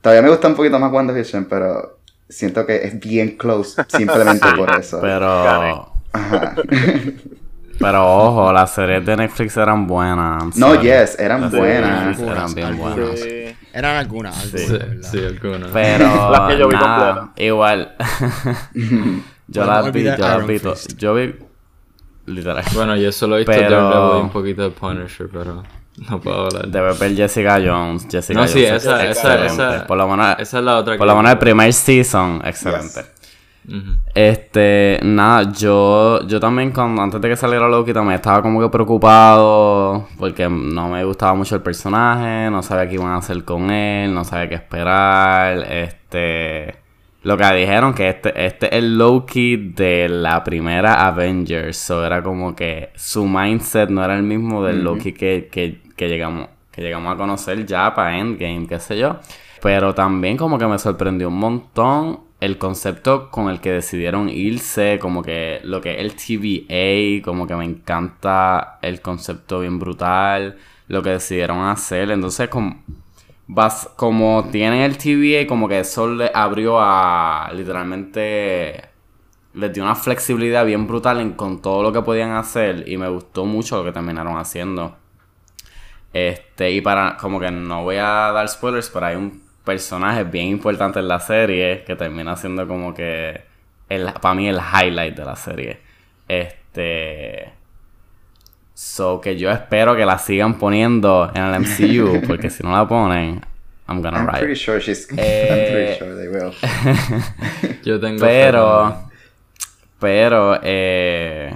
[0.00, 4.70] Todavía me gusta un poquito más WandaVision, pero siento que es bien close simplemente por
[4.78, 5.00] eso.
[5.00, 5.92] Pero.
[6.12, 6.54] Ajá.
[7.78, 10.54] Pero ojo, las series de Netflix eran buenas.
[10.58, 10.82] No, sorry.
[10.86, 12.18] yes, eran Las de buenas.
[12.18, 13.20] Eran Algunas, bien buenas.
[13.20, 13.56] Sí.
[13.72, 14.68] Eran algunas, algunas,
[15.06, 15.70] Sí, sí, algunas.
[15.72, 16.04] Pero.
[16.30, 17.32] Las que yo vi nada.
[17.36, 17.94] Igual.
[19.48, 20.60] yo Bueno, las vi, yo las vi.
[20.98, 21.34] Yo vi.
[22.26, 22.64] Literal.
[22.74, 25.62] Bueno, yo solo he visto Pero- Daredevil y un poquito de Punisher, pero
[26.08, 26.68] no puedo hablar.
[26.68, 28.06] Debe ver Jessica Jones.
[28.10, 30.96] Jessica No, sí, Jones es esa, esa, esa, Por lo menos, esa es la otra
[30.96, 33.20] por lo menos el primer season, excelente.
[34.14, 38.68] Este, nada, yo, yo también cuando, antes de que saliera Loki también estaba como que
[38.68, 43.70] preocupado porque no me gustaba mucho el personaje, no sabía qué iban a hacer con
[43.70, 46.74] él, no sabía qué esperar, este,
[47.22, 52.22] lo que dijeron que este, este es el Loki de la primera Avengers, so era
[52.22, 56.80] como que su mindset no era el mismo del Loki que, que, que llegamos, que
[56.80, 59.18] llegamos a conocer ya para Endgame, qué sé yo,
[59.60, 64.98] pero también como que me sorprendió un montón el concepto con el que decidieron irse,
[64.98, 70.56] como que lo que es el TVA, como que me encanta el concepto bien brutal,
[70.88, 72.10] lo que decidieron hacer.
[72.10, 72.82] Entonces, como,
[73.46, 78.88] vas, como tienen el TVA, como que eso le abrió a literalmente.
[79.52, 83.08] Les dio una flexibilidad bien brutal en, con todo lo que podían hacer y me
[83.10, 84.99] gustó mucho lo que terminaron haciendo.
[86.12, 90.46] Este, y para, como que no voy a dar spoilers, pero hay un personaje bien
[90.48, 93.42] importante en la serie que termina siendo como que,
[93.88, 95.78] el, para mí, el highlight de la serie.
[96.28, 97.52] Este.
[98.74, 102.88] So que yo espero que la sigan poniendo en el MCU, porque si no la
[102.88, 103.40] ponen,
[103.88, 104.56] I'm gonna I'm pretty write.
[104.56, 105.08] sure she's.
[105.10, 106.54] I'm Eh, pretty sure they will.
[107.84, 108.20] Yo tengo.
[108.20, 109.10] Pero,
[109.98, 111.52] pero, eh,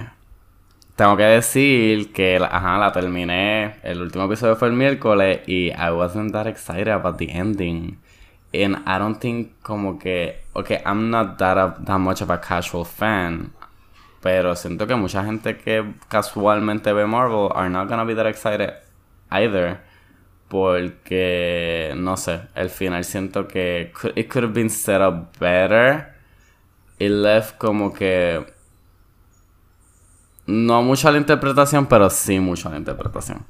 [0.95, 3.75] tengo que decir que, ajá, la terminé.
[3.83, 7.99] El último episodio fue el miércoles y I wasn't that excited about the ending.
[8.53, 12.39] And I don't think como que, okay, I'm not that, a- that much of a
[12.39, 13.51] casual fan.
[14.21, 18.73] Pero siento que mucha gente que casualmente ve Marvel are not gonna be that excited
[19.29, 19.81] either.
[20.47, 26.13] Porque, no sé, el final siento que it could have been set up better.
[26.99, 28.45] It left como que...
[30.47, 33.45] No mucho a la interpretación, pero sí mucho a la interpretación.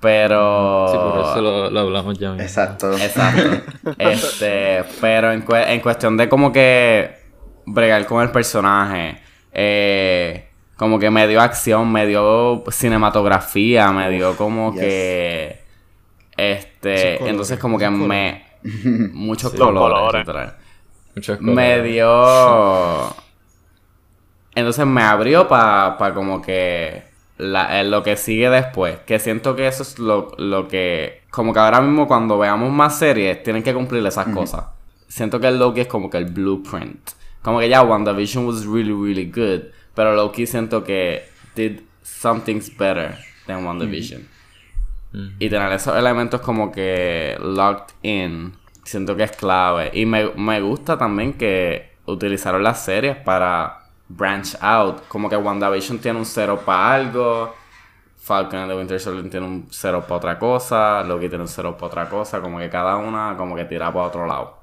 [0.00, 0.86] Pero...
[0.90, 2.42] Sí, por eso lo, lo hablamos ya mismo.
[2.42, 2.92] Exacto.
[2.96, 3.62] Exacto.
[3.98, 7.16] este, pero en, cue- en cuestión de como que
[7.64, 9.20] bregar con el personaje.
[9.52, 14.80] Eh, como que me dio acción, me dio cinematografía, me dio como Yes.
[14.80, 15.60] que.
[16.36, 17.16] Este.
[17.16, 18.44] colores, entonces, como que muchos me.
[19.14, 19.98] Muchos Sí, colores.
[19.98, 20.20] colores.
[20.26, 20.56] literal.
[21.14, 23.16] Muchas Me dio.
[24.56, 27.04] Entonces me abrió para pa como que.
[27.38, 28.98] la- eh, lo que sigue después.
[29.06, 31.20] Que siento que eso es lo, lo que.
[31.30, 34.64] Como que ahora mismo cuando veamos más series, tienen que cumplir esas cosas.
[35.06, 37.10] Siento que el Loki es como que el blueprint.
[37.42, 39.70] Como que ya WandaVision was really, really good.
[39.94, 44.26] Pero Loki siento que did some things better than WandaVision.
[45.38, 48.52] Y tener esos elementos como que locked in,
[48.84, 49.90] siento que es clave.
[49.94, 53.78] Y me, me gusta también que utilizaron las series para
[54.08, 55.06] branch out.
[55.08, 57.54] Como que WandaVision tiene un cero para algo,
[58.16, 61.76] Falcon and the Winter Soldier tiene un cero para otra cosa, Loki tiene un cero
[61.76, 64.62] para otra cosa, como que cada una como que tira para otro lado.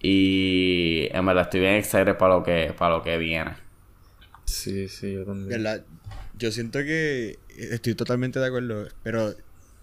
[0.00, 3.56] Y en verdad estoy bien excited para lo que, para lo que viene.
[4.44, 5.48] Sí, sí, yo también.
[5.48, 5.84] ¿Verdad?
[6.38, 9.34] Yo siento que estoy totalmente de acuerdo, pero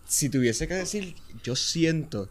[0.06, 2.28] si tuviese que decir, yo siento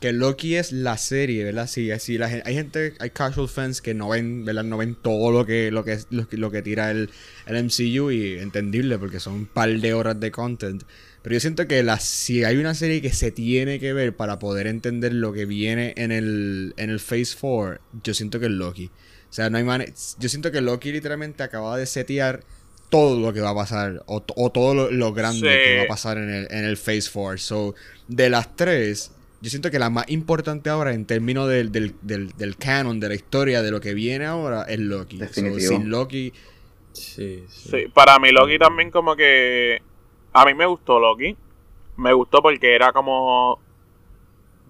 [0.00, 1.66] que Loki es la serie, ¿verdad?
[1.68, 4.64] Sí, así la hay gente, hay casual fans que no ven, ¿verdad?
[4.64, 7.10] No ven todo lo que lo que lo, que- lo que tira el,
[7.46, 10.82] el MCU y entendible porque son un par de horas de content.
[11.22, 14.38] Pero yo siento que la, si hay una serie que se tiene que ver para
[14.38, 18.52] poder entender lo que viene en el, en el Phase 4, yo siento que es
[18.52, 18.86] Loki.
[18.86, 22.44] O sea, no hay mane- Yo siento que Loki literalmente acaba de setear
[22.88, 24.02] todo lo que va a pasar.
[24.06, 25.46] O, o todo lo, lo grande Sí.
[25.64, 27.36] que va a pasar en el, en el Phase 4.
[27.38, 27.74] So,
[28.06, 29.10] de las tres,
[29.40, 33.08] yo siento que la más importante ahora en términos del, del, del, del canon, de
[33.08, 35.18] la historia, de lo que viene ahora, es Loki.
[35.18, 35.60] So, Definitivo.
[35.60, 36.32] sin Loki.
[36.92, 37.68] Sí, sí.
[37.70, 39.80] Sí, para mí Loki también como que...
[40.32, 41.36] A mí me gustó Loki.
[41.96, 43.60] Me gustó porque era como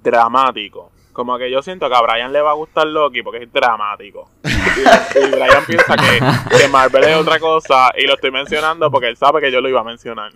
[0.02, 0.92] dramático.
[1.12, 4.30] Como que yo siento que a Brian le va a gustar Loki porque es dramático.
[4.78, 9.08] Y, y Brian piensa que, que Marvel es otra cosa y lo estoy mencionando porque
[9.08, 10.30] él sabe que yo lo iba a mencionar.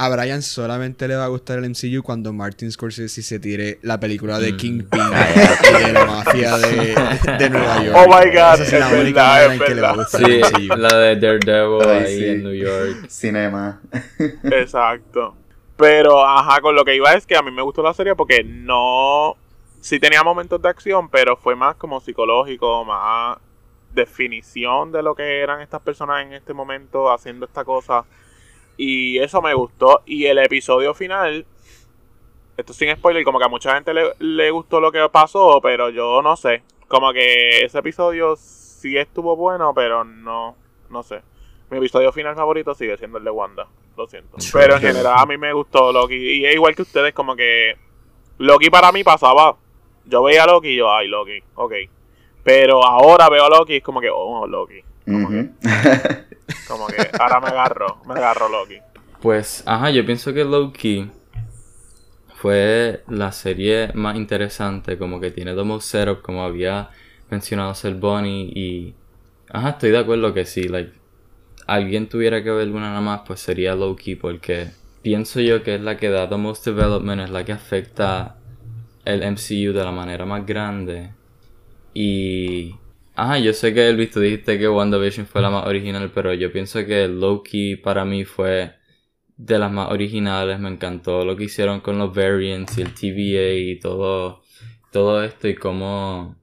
[0.00, 3.98] A Brian solamente le va a gustar el MCU cuando Martin Scorsese se tire la
[3.98, 4.56] película de Mm.
[4.56, 5.00] Kingpin
[5.80, 6.94] y de la mafia de,
[7.38, 7.96] de Nueva York.
[7.98, 10.32] Oh my God, Esa es la única es en que le va a gustar Sí,
[10.32, 10.76] el MCU.
[10.76, 12.26] la de Daredevil Ay, ahí sí.
[12.28, 13.08] en New York.
[13.08, 13.80] Cinema.
[14.44, 15.34] Exacto.
[15.76, 18.42] Pero, ajá, con lo que iba es que a mí me gustó la serie porque
[18.44, 19.36] no...
[19.80, 23.38] Sí tenía momentos de acción, pero fue más como psicológico, más
[23.94, 28.04] definición de lo que eran estas personas en este momento haciendo esta cosa.
[28.78, 30.02] Y eso me gustó.
[30.06, 31.44] Y el episodio final,
[32.56, 35.90] esto sin spoiler, como que a mucha gente le, le gustó lo que pasó, pero
[35.90, 36.62] yo no sé.
[36.86, 40.56] Como que ese episodio sí estuvo bueno, pero no,
[40.88, 41.20] no sé.
[41.70, 43.66] Mi episodio final favorito sigue siendo el de Wanda.
[43.96, 44.38] Lo siento.
[44.52, 46.14] Pero en general a mí me gustó Loki.
[46.14, 47.76] Y es igual que ustedes, como que
[48.38, 49.56] Loki para mí pasaba.
[50.06, 51.72] Yo veía a Loki y yo, ay, Loki, ok.
[52.44, 54.82] Pero ahora veo a Loki y es como que, oh, Loki.
[55.04, 55.28] Como
[57.18, 58.78] ahora me agarro, me agarro Loki.
[59.20, 61.10] Pues, ajá, yo pienso que Loki
[62.34, 66.90] fue la serie más interesante, como que tiene most setup, como había
[67.30, 68.94] mencionado Ser Bonnie, y...
[69.50, 70.92] Ajá, estoy de acuerdo que sí, like,
[71.66, 74.70] alguien tuviera que ver una nada más, pues sería Loki, porque
[75.02, 78.36] pienso yo que es la que da the most development, es la que afecta
[79.04, 81.12] el MCU de la manera más grande.
[81.92, 82.76] Y...
[83.18, 86.52] Ajá, yo sé que Elvis, tú dijiste que WandaVision fue la más original, pero yo
[86.52, 88.76] pienso que Loki para mí fue
[89.36, 90.60] de las más originales.
[90.60, 94.42] Me encantó lo que hicieron con los variants y el TVA y todo,
[94.92, 96.36] todo esto y cómo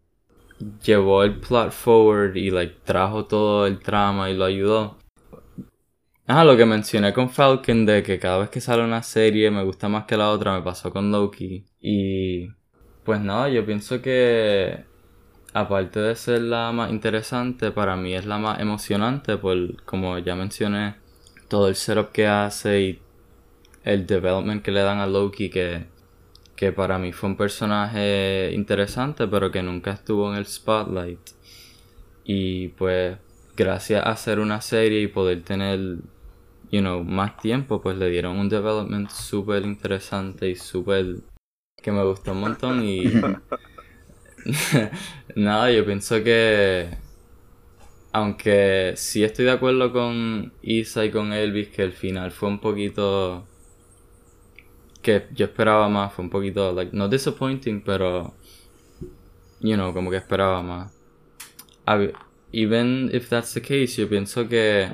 [0.83, 4.97] llevó el plot forward y like trajo todo el trama y lo ayudó.
[6.27, 9.63] Ah, lo que mencioné con Falcon de que cada vez que sale una serie me
[9.63, 11.65] gusta más que la otra, me pasó con Loki.
[11.79, 12.49] Y
[13.05, 14.93] pues nada, yo pienso que
[15.55, 20.35] aparte de ser la más interesante, para mí es la más emocionante por, como ya
[20.35, 20.95] mencioné,
[21.47, 22.99] todo el setup que hace y
[23.85, 25.85] el development que le dan a Loki que,
[26.57, 31.21] que para mí fue un personaje interesante pero que nunca estuvo en el spotlight.
[32.25, 33.17] Y pues
[33.55, 35.79] gracias a hacer una serie y poder tener,
[36.69, 41.21] you know, más tiempo, pues le dieron un development súper interesante y súper
[41.81, 43.05] que me gustó un montón y
[45.35, 46.89] nada, yo pienso que
[48.11, 52.59] aunque sí estoy de acuerdo con Isa y con Elvis que el final fue un
[52.59, 53.45] poquito
[55.01, 58.33] que yo esperaba más, fue un poquito like no disappointing, pero
[59.59, 60.91] you know, como que esperaba más.
[62.51, 64.89] Even if that's the case, yo pienso que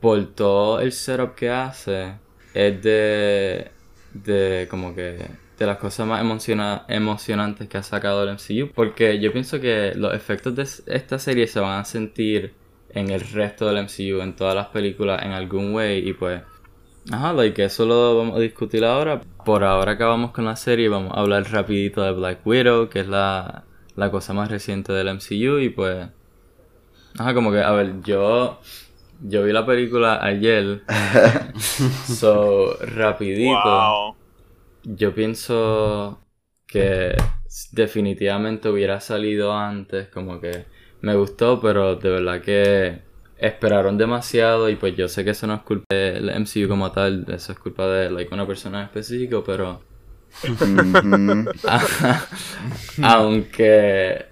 [0.00, 2.14] por todo el setup que hace
[2.54, 3.72] es de
[4.14, 5.26] de como que
[5.58, 8.72] de las cosas más emociona emocionantes que ha sacado el MCU.
[8.74, 12.54] Porque yo pienso que los efectos de esta serie se van a sentir
[12.90, 16.08] en el resto del MCU, en todas las películas, en algún way.
[16.08, 16.42] Y pues,
[17.10, 19.20] ajá, like, eso lo vamos a discutir ahora.
[19.44, 23.08] Por ahora acabamos con la serie, vamos a hablar rapidito de Black Widow, que es
[23.08, 23.64] la,
[23.96, 25.58] la cosa más reciente del MCU.
[25.58, 26.08] Y pues,
[27.18, 28.60] ajá, como que, a ver, yo
[29.20, 30.82] yo vi la película ayer.
[32.06, 34.16] so, rapidito.
[34.90, 36.18] Yo pienso
[36.66, 37.14] que
[37.72, 40.64] definitivamente hubiera salido antes, como que
[41.02, 43.02] me gustó, pero de verdad que
[43.36, 47.26] esperaron demasiado y pues yo sé que eso no es culpa del MCU como tal,
[47.28, 49.82] eso es culpa de like, una persona en específico, pero...
[53.02, 54.24] Aunque...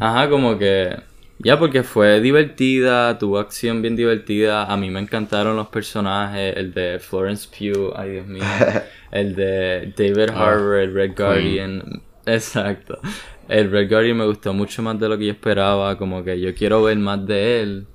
[0.00, 0.96] Ajá, como que
[1.42, 4.64] ya, porque fue divertida, tuvo acción bien divertida.
[4.70, 6.54] A mí me encantaron los personajes.
[6.56, 8.42] El de Florence Pugh, ay Dios mío.
[9.10, 12.02] El de David ah, Harbour, el Red Guardian.
[12.26, 13.00] Exacto.
[13.48, 15.98] El Red Guardian me gustó mucho más de lo que yo esperaba.
[15.98, 17.86] Como que yo quiero ver más de él.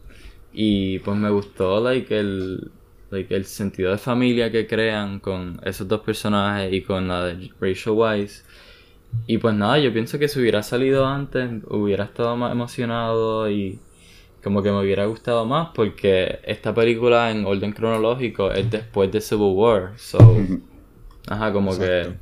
[0.52, 2.72] Y pues me gustó, like, el,
[3.12, 7.52] like, el sentido de familia que crean con esos dos personajes y con la de
[7.60, 8.45] Rachel Weisz.
[9.28, 13.80] Y pues nada, yo pienso que si hubiera salido antes, hubiera estado más emocionado y
[14.44, 19.20] como que me hubiera gustado más porque esta película en orden cronológico es después de
[19.20, 19.94] Civil War.
[19.98, 20.20] So,
[21.28, 22.14] ajá, como que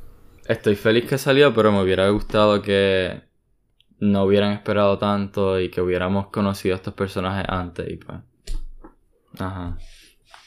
[0.46, 3.20] estoy feliz que salió, pero me hubiera gustado que
[4.00, 8.18] no hubieran esperado tanto y que hubiéramos conocido a estos personajes antes y pues.
[9.38, 9.76] Ajá.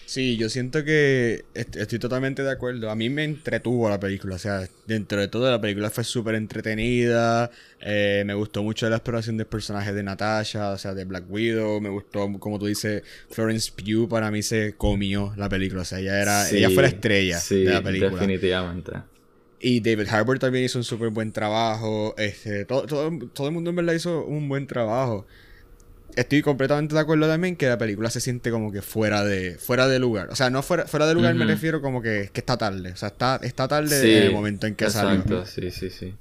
[0.08, 2.90] Sí, yo siento que estoy totalmente de acuerdo.
[2.90, 4.36] A mí me entretuvo la película.
[4.36, 7.52] O sea, dentro de todo, la película fue súper entretenida.
[7.82, 11.82] Eh, me gustó mucho la exploración del personaje de Natasha, o sea, de Black Widow.
[11.82, 15.82] Me gustó, como tú dices, Florence Pugh para mí se comió la película.
[15.82, 18.12] O sea, ella, era, ella fue la estrella de la película.
[18.12, 18.94] Definitivamente.
[19.60, 22.16] Y David Harbour también hizo un súper buen trabajo.
[22.18, 25.28] Este, todo, todo, todo el mundo en verdad hizo un buen trabajo
[26.18, 29.88] estoy completamente de acuerdo también que la película se siente como que fuera de fuera
[29.88, 30.30] de lugar.
[30.30, 32.92] O sea, no fuera, fuera de lugar me refiero como que, que, está tarde.
[32.92, 36.16] O sea, está, está tarde en el momento en que exacto, sí, sí, sí.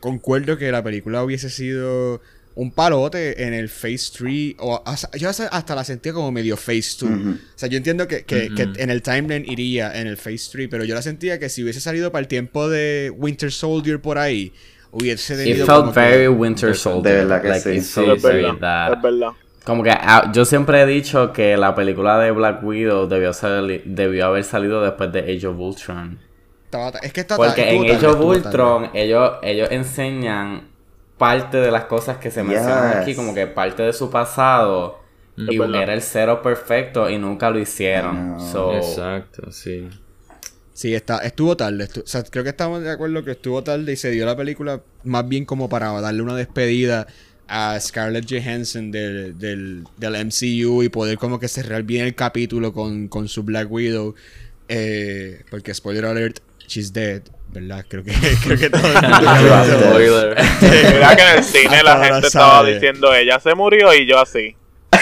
[0.00, 2.20] Concuerdo que la película hubiese sido
[2.54, 4.56] un palote en el Phase 3.
[4.58, 4.82] O,
[5.16, 7.10] yo hasta la sentía como medio Phase 2.
[7.10, 10.68] O sea, yo entiendo que, que, que, en el timeline iría en el Phase 3,
[10.68, 14.18] pero yo la sentía que si hubiese salido para el tiempo de Winter Soldier por
[14.18, 14.52] ahí
[15.00, 15.64] hubiese tenido.
[15.64, 17.02] It felt very Winter Soldier.
[17.02, 18.00] De verdad que sí.
[18.00, 19.28] es, verdad, es verdad.
[19.64, 23.32] Como que ah, yo siempre he dicho que la película de Black Widow debió,
[23.84, 26.18] debió haber salido después de Age of Ultron.
[27.02, 30.68] Es que está Porque en Age of Ultron ellos, ellos enseñan
[31.16, 35.00] parte de las cosas que se mencionan aquí, como que parte de su pasado.
[35.36, 38.36] y era el cero perfecto y nunca lo hicieron.
[38.74, 39.88] Exacto, sí.
[40.78, 41.88] Sí, está, estuvo tarde.
[41.92, 44.80] o sea, creo que estamos de acuerdo que estuvo tarde y se dio la película
[45.02, 47.08] más bien como para darle una despedida
[47.48, 52.72] a Scarlett Johansson del, del, del MCU y poder como que cerrar bien el capítulo
[52.72, 54.14] con, con su Black Widow.
[54.68, 57.22] Eh, porque, spoiler alert, she's dead.
[57.50, 57.84] ¿Verdad?
[57.88, 58.12] Creo que,
[58.44, 58.82] creo que todo
[59.90, 60.36] Spoiler.
[60.60, 64.54] Mira que en el cine la gente estaba diciendo ella se murió y yo así.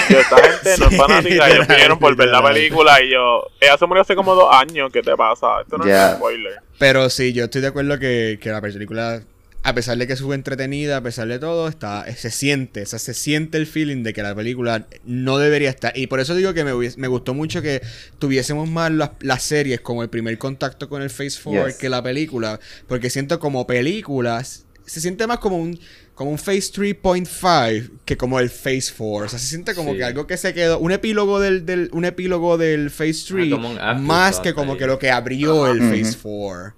[0.09, 3.77] Yo, esta gente no es fanática, ellos vinieron por ver la película y yo, ella
[3.79, 5.61] se murió hace como dos años, ¿qué te pasa?
[5.63, 6.61] Esto no es un spoiler.
[6.79, 9.23] Pero sí, yo estoy de acuerdo que, que la película,
[9.63, 12.99] a pesar de que fue entretenida, a pesar de todo, está, se siente, o sea,
[12.99, 15.97] se siente el feeling de que la película no debería estar.
[15.97, 17.83] Y por eso digo que me, me gustó mucho que
[18.19, 22.03] tuviésemos más las, las, series como el primer contacto con el Face Forward que la
[22.03, 25.79] película, porque siento como películas, se siente más como un
[26.17, 29.27] como un Phase 3.5 que como el Phase 4.
[29.27, 30.79] O sea, se siente como que algo que se quedó.
[30.79, 34.99] Un epílogo del, del un epílogo del Phase 3 ah, más que como que lo
[34.99, 36.75] que abrió el Phase 4.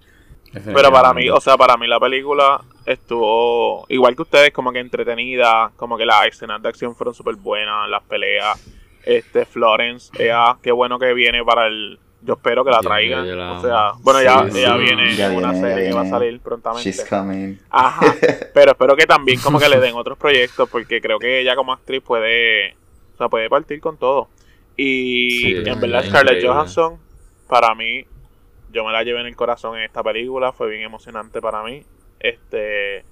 [0.74, 4.80] Pero para mí, o sea, para mí la película estuvo igual que ustedes, como que
[4.80, 8.58] entretenida, como que las escenas de acción fueron súper buenas, las peleas.
[9.04, 13.26] Este, Florence, ella, qué bueno que viene para el, yo espero que la traigan.
[13.40, 14.42] O sea, bueno, ya,
[14.76, 16.82] viene en una serie que va a salir prontamente.
[16.82, 17.56] She's coming.
[17.70, 18.14] Ajá.
[18.54, 21.72] Pero espero que también como que le den otros proyectos porque creo que ella como
[21.72, 22.74] actriz puede,
[23.14, 24.28] o sea, puede partir con todo.
[24.76, 26.98] Y en verdad Scarlett Johansson,
[27.48, 28.04] para mí,
[28.70, 31.82] yo me la llevé en el corazón en esta película, fue bien emocionante para mí.
[32.20, 33.04] Este,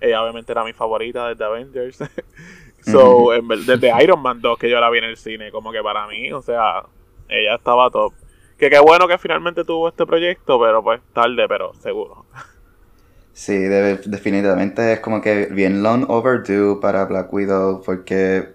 [0.00, 1.98] ella obviamente era mi favorita desde Avengers.
[2.86, 3.32] so,
[3.66, 6.32] desde Iron Man 2 que yo la vi en el cine, como que para mí,
[6.32, 6.84] o sea,
[7.28, 8.14] ella estaba top.
[8.62, 12.26] Que qué bueno que finalmente tuvo este proyecto, pero pues tarde, pero seguro.
[13.32, 18.50] Sí, definitivamente es como que bien long overdue para Black Widow, porque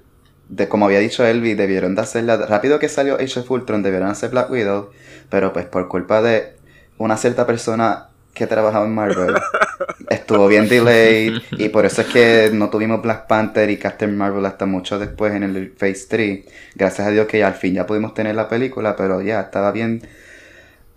[0.48, 4.08] de, como había dicho Elvi, debieron de hacerla, rápido que salió Age of Ultron, debieron
[4.08, 4.92] hacer Black Widow,
[5.30, 6.56] pero pues por culpa de
[6.98, 8.08] una cierta persona
[8.38, 9.36] que trabajaba en Marvel
[10.10, 14.46] estuvo bien delayed y por eso es que no tuvimos Black Panther y Captain Marvel
[14.46, 16.46] hasta mucho después en el Phase 3.
[16.76, 20.02] Gracias a Dios que al fin ya pudimos tener la película, pero ya estaba bien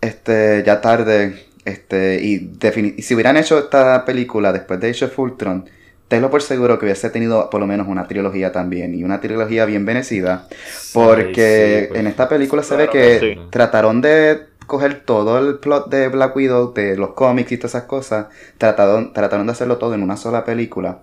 [0.01, 2.51] este ya tarde este y,
[2.97, 5.65] y si hubieran hecho esta película después de Age of Ultron
[6.07, 9.65] tenlo por seguro que hubiese tenido por lo menos una trilogía también y una trilogía
[9.65, 10.47] bien venecida
[10.91, 11.99] porque sí, pues.
[11.99, 13.41] en esta película se ve que que sí.
[13.51, 17.83] trataron de coger todo el plot de Black Widow, de los cómics y todas esas
[17.83, 21.01] cosas, trataron, trataron de hacerlo todo en una sola película.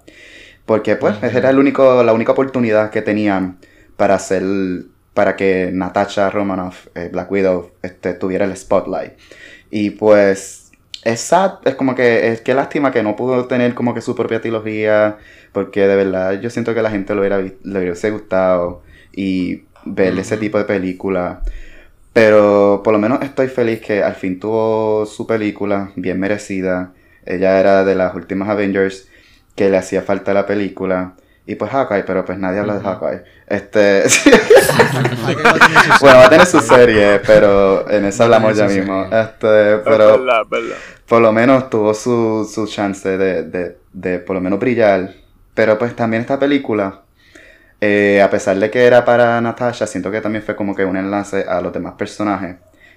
[0.65, 3.59] Porque pues esa era el único, la única oportunidad que tenían
[3.99, 4.43] para hacer,
[5.13, 9.13] para que Natasha Romanoff, eh, Black Widow, este, tuviera el spotlight.
[9.71, 10.73] Y pues
[11.05, 14.15] es sad, es como que, es que lástima que no pudo tener como que su
[14.15, 15.19] propia trilogía,
[15.53, 20.19] porque de verdad yo siento que la gente lo hubiera, le hubiese gustado y ver
[20.19, 21.43] ese tipo de película.
[22.19, 26.93] Pero por lo menos estoy feliz que al fin tuvo su película bien merecida.
[27.25, 29.07] Ella era de las últimas Avengers
[29.55, 31.15] que le hacía falta la película.
[31.47, 33.23] Y pues Hawkeye, pero pues nadie habla de Hawkeye.
[33.47, 34.03] Este.
[36.01, 39.05] Bueno, va a tener su serie, pero en eso hablamos ya mismo.
[39.05, 40.77] Este, Es pero verdad, es verdad.
[41.07, 45.15] por lo menos tuvo su, su chance de, de, de por lo menos brillar.
[45.55, 47.03] Pero pues también esta película,
[47.81, 50.97] eh, a pesar de que era para Natasha, siento que también fue como que un
[50.97, 52.57] enlace a los demás personajes.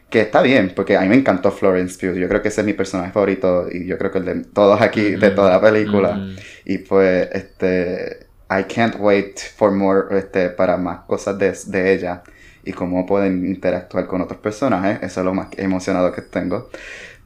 [0.10, 2.18] Que está bien, porque a mí me encantó Florence Pugh.
[2.18, 4.82] Yo creo que ese es mi personaje favorito y yo creo que el de todos
[4.82, 6.20] aquí, de toda la película.
[6.66, 12.24] Y pues, este, I can't wait for more, este, para más cosas de, de ella
[12.66, 15.00] y cómo pueden interactuar con otros personajes.
[15.02, 16.70] Eso es lo más emocionado que tengo.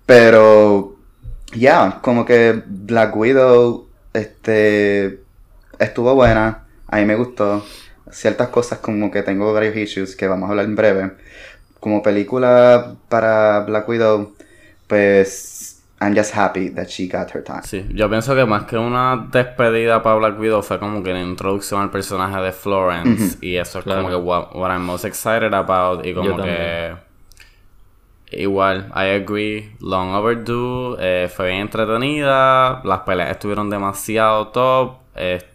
[0.06, 0.96] Pero,
[1.56, 5.22] ya, como que Black Widow, este,
[5.80, 6.65] estuvo buena.
[6.96, 7.62] A mí me gustó.
[8.10, 11.12] Ciertas cosas como que tengo varios issues que vamos a hablar en breve.
[11.82, 14.34] Como película para Black Widow,
[14.88, 17.64] pues, I'm just happy that she got her time.
[17.64, 21.22] Sí, yo pienso que más que una despedida para Black Widow fue como que la
[21.22, 23.38] introducción al personaje de Florence.
[23.42, 24.04] Y eso es Claro.
[24.04, 26.06] como que what, what I'm most excited about.
[26.06, 26.96] Y como Yo que.
[28.32, 29.76] Igual, I agree.
[29.82, 30.96] Long overdue.
[31.00, 32.82] eh, fue bien entretenida.
[32.86, 34.94] Las peleas estuvieron demasiado top.
[35.16, 35.55] Este.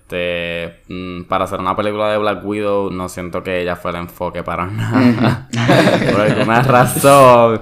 [0.89, 4.43] Mm, para hacer una película de Black Widow, no siento que ella fue el enfoque
[4.43, 5.49] para nada.
[6.13, 7.61] Por alguna razón.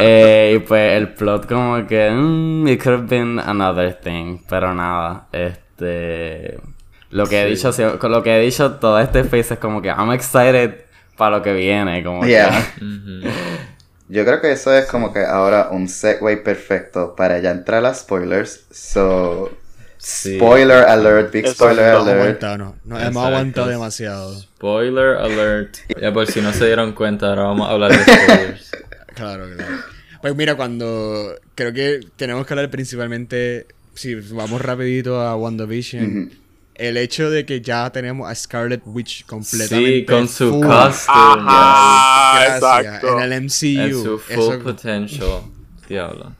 [0.00, 2.10] Eh, y pues el plot, como que.
[2.10, 4.38] mm, it could have been another thing.
[4.48, 5.26] Pero nada.
[5.32, 6.58] Este.
[7.10, 9.88] Lo que he dicho, con lo que he dicho, todo este face es como que
[9.88, 10.82] I'm excited
[11.16, 12.02] para lo que viene.
[12.04, 12.74] Como que- Yeah.
[14.10, 17.92] Yo creo que eso es como que ahora un segue perfecto para ya entrar a
[17.92, 18.66] spoilers.
[18.70, 19.50] So,
[19.98, 20.36] Sí.
[20.36, 22.42] spoiler alert, big spoiler alert.
[22.84, 24.32] nos hemos aguantado demasiado.
[24.40, 25.76] Spoiler alert.
[26.00, 28.70] Ya por si no se dieron cuenta, ahora vamos a hablar de spoilers.
[29.14, 29.74] Claro, claro.
[30.22, 36.30] Pues mira, cuando creo que tenemos que hablar principalmente, si vamos rapidito a WandaVision,
[36.76, 40.66] el hecho de que ya tenemos a Scarlet Witch completamente Sí, con su full.
[40.66, 41.16] costume.
[41.16, 43.18] Ajá, Gracias, exacto.
[43.20, 43.80] En el MCU.
[43.80, 45.40] En su full Eso- potential.
[45.88, 46.36] Diablo.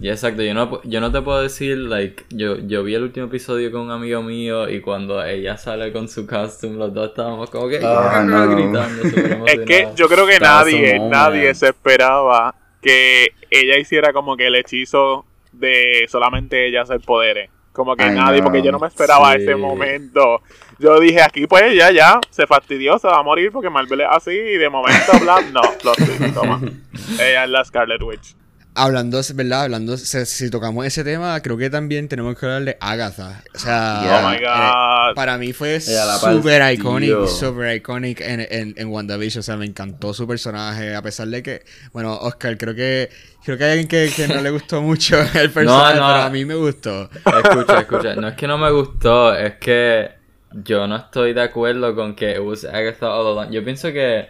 [0.00, 3.26] Y exacto, yo no, yo no te puedo decir, like, yo, yo vi el último
[3.26, 7.50] episodio con un amigo mío y cuando ella sale con su costume, los dos estábamos
[7.50, 8.48] como que Ah, no.
[8.48, 9.02] gritando,
[9.46, 14.56] Es que yo creo que nadie, nadie se esperaba que ella hiciera como que el
[14.56, 17.50] hechizo de solamente ella hacer poderes.
[17.72, 19.42] Como que nadie, porque yo no me esperaba Sí.
[19.42, 20.40] ese momento.
[20.78, 24.08] Yo dije, aquí pues ya, ya, se fastidió, se va a morir porque Marvel es
[24.10, 26.60] así y de momento, bla, no, twist, toma.
[27.20, 28.34] Ella es la Scarlet Witch.
[28.74, 29.64] Hablando, ¿verdad?
[29.64, 33.42] Hablando, si, si tocamos ese tema, creo que también tenemos que hablar de Agatha.
[33.54, 34.26] O sea, Yeah.
[34.26, 35.14] Oh my eh, God.
[35.14, 39.40] para mí fue la super iconic, super iconic en, en, en WandaVision.
[39.40, 43.10] O sea, me encantó su personaje, a pesar de que, bueno, Oscar, creo que
[43.44, 46.06] creo que hay alguien que, que no le gustó mucho el personaje, no.
[46.06, 47.10] pero a mí me gustó.
[47.12, 48.14] Escucha, escucha.
[48.14, 50.12] No es que no me gustó, es que
[50.52, 53.52] yo no estoy de acuerdo con que it was Agatha all along.
[53.52, 54.28] Yo pienso que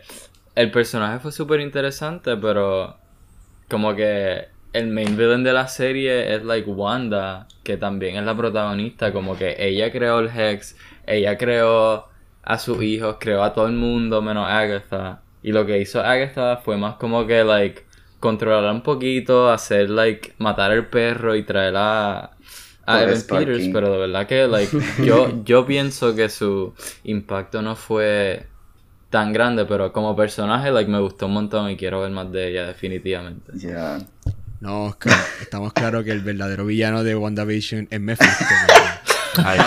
[0.55, 3.02] el personaje fue súper interesante, pero
[3.73, 8.37] como que el main villain de la serie es like Wanda, que también es la
[8.37, 9.13] protagonista.
[9.13, 12.07] Como que ella creó el Hex, ella creó
[12.43, 15.23] a sus hijos, creó a todo el mundo menos Agatha.
[15.43, 17.87] Y lo que hizo Agatha fue más como que like
[18.21, 22.31] controlar un poquito, hacer like matar al perro y traer a
[22.87, 23.23] Evan.
[23.27, 28.52] Peters, pero de verdad que like yo yo pienso que su impacto no fue
[29.13, 32.49] tan grande, pero como personaje like me gustó un montón y quiero ver más de
[32.49, 33.53] ella definitivamente.
[33.53, 33.99] Yeah.
[34.61, 38.45] No, Oscar, estamos claros que el verdadero villano de WandaVision es Mephisto.
[39.45, 39.61] Ay,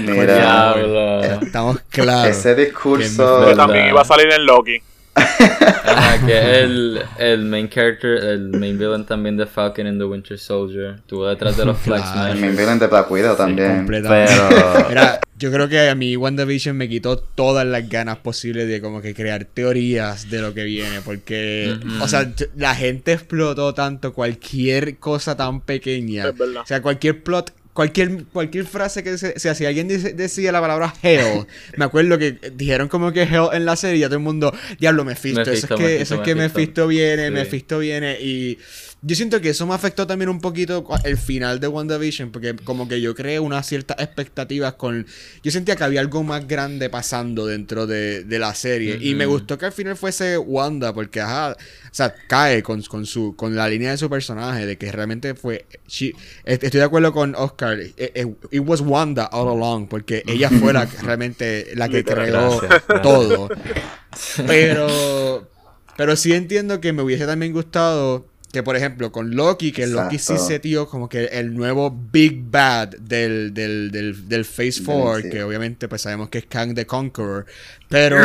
[0.00, 1.22] Mira, Diablo.
[1.22, 2.36] Estamos claros.
[2.36, 3.40] ese discurso.
[3.40, 3.56] Verdad.
[3.56, 4.78] también iba a salir en Loki.
[5.16, 10.04] Ajá, que es el, el main character, el main villain también de Falcon and the
[10.04, 10.96] Winter Soldier.
[10.96, 12.32] Estuvo detrás de los Flag Claro.
[12.32, 13.86] El main villain de Black Widow también.
[13.86, 14.08] Pero-
[14.88, 19.00] Mira, yo creo que a mí WandaVision me quitó todas las ganas posibles de como
[19.02, 21.00] que crear teorías de lo que viene.
[21.04, 22.04] Porque, Ujú.
[22.04, 26.26] o sea, la gente explotó tanto cualquier cosa tan pequeña.
[26.28, 27.52] O sea, cualquier plot.
[27.76, 31.46] Cualquier, cualquier frase que se, o sea, si alguien dice- decía la palabra hell,
[31.76, 34.50] me acuerdo que dijeron como que hell en la serie y ya todo el mundo,
[34.80, 36.58] diablo, Mephisto, eso Mephisto, es que, Mephisto, eso es que Mephisto.
[36.58, 37.32] Mephisto viene, Sí.
[37.34, 38.58] Mephisto viene y
[39.02, 42.88] yo siento que eso me afectó también un poquito el final de WandaVision, porque como
[42.88, 45.06] que yo creé unas ciertas expectativas con...
[45.44, 48.98] Yo sentía que había algo más grande pasando dentro de, de la serie.
[49.00, 53.06] Y me gustó que al final fuese Wanda, porque ajá, o sea, cae con, con
[53.06, 55.66] su con la línea de su personaje, de que realmente fue...
[55.86, 60.50] she- estoy de acuerdo con Oscar, eh, eh, it was Wanda all along, porque ella
[60.50, 63.02] fue la realmente la que creó gracias.
[63.02, 63.48] todo.
[64.46, 65.48] Pero,
[65.96, 70.18] pero sí entiendo que me hubiese también gustado que, por ejemplo, con Loki, que Loki
[70.18, 74.84] sí se tío como que el nuevo Big Bad del, del, del, del Phase Del
[74.84, 75.30] 4, MCU.
[75.30, 77.46] que obviamente pues sabemos que es Kang the Conqueror.
[77.88, 78.18] Pero...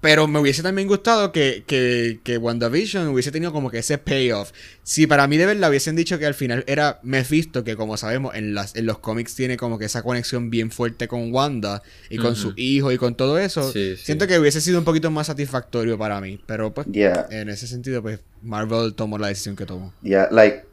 [0.00, 4.52] Pero me hubiese también gustado que, que, que WandaVision hubiese tenido como que ese payoff.
[4.84, 8.36] Si para mí de verdad hubiesen dicho que al final era Mephisto, que como sabemos
[8.36, 12.18] en, las, en los cómics tiene como que esa conexión bien fuerte con Wanda y
[12.18, 14.04] con su hijo y con todo eso, Sí, sí.
[14.04, 16.40] siento que hubiese sido un poquito más satisfactorio para mí.
[16.46, 19.92] Pero pues Yeah, en ese sentido pues Marvel tomó la decisión que tomó.
[20.02, 20.64] yeah, like...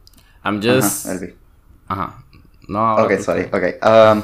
[0.44, 1.08] I'm just.
[1.08, 1.34] Ajá, Elvi.
[1.88, 2.24] Ajá.
[2.68, 3.84] No, Ok, sorry, ok.
[3.84, 4.22] Um,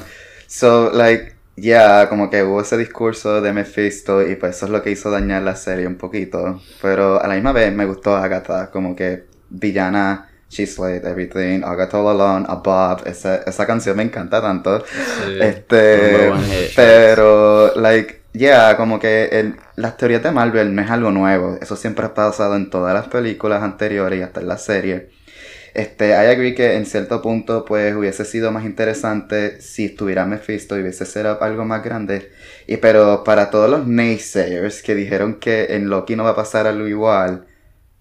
[0.47, 4.81] so, like, yeah, como que hubo ese discurso de Mephisto y pues eso es lo
[4.81, 6.61] que hizo dañar la serie un poquito.
[6.81, 11.97] Pero a la misma vez me gustó Agatha, como que villana, she slayed everything, Agatha
[11.99, 14.79] all alone, a Bob, esa, esa canción me encanta tanto.
[15.25, 15.37] Sí.
[15.41, 16.31] Este,
[16.75, 21.57] pero, like, yeah, como que el- las teorías de Marvel no es algo nuevo.
[21.61, 25.09] Eso siempre ha pasado en todas las películas anteriores y hasta en la serie.
[25.73, 30.77] Este, I agree que en cierto punto, pues, hubiese sido más interesante si estuviera Mephisto
[30.77, 32.31] y hubiese sido algo más grande.
[32.67, 36.67] Y, pero para todos los naysayers que dijeron que en Loki no va a pasar
[36.67, 37.45] algo igual,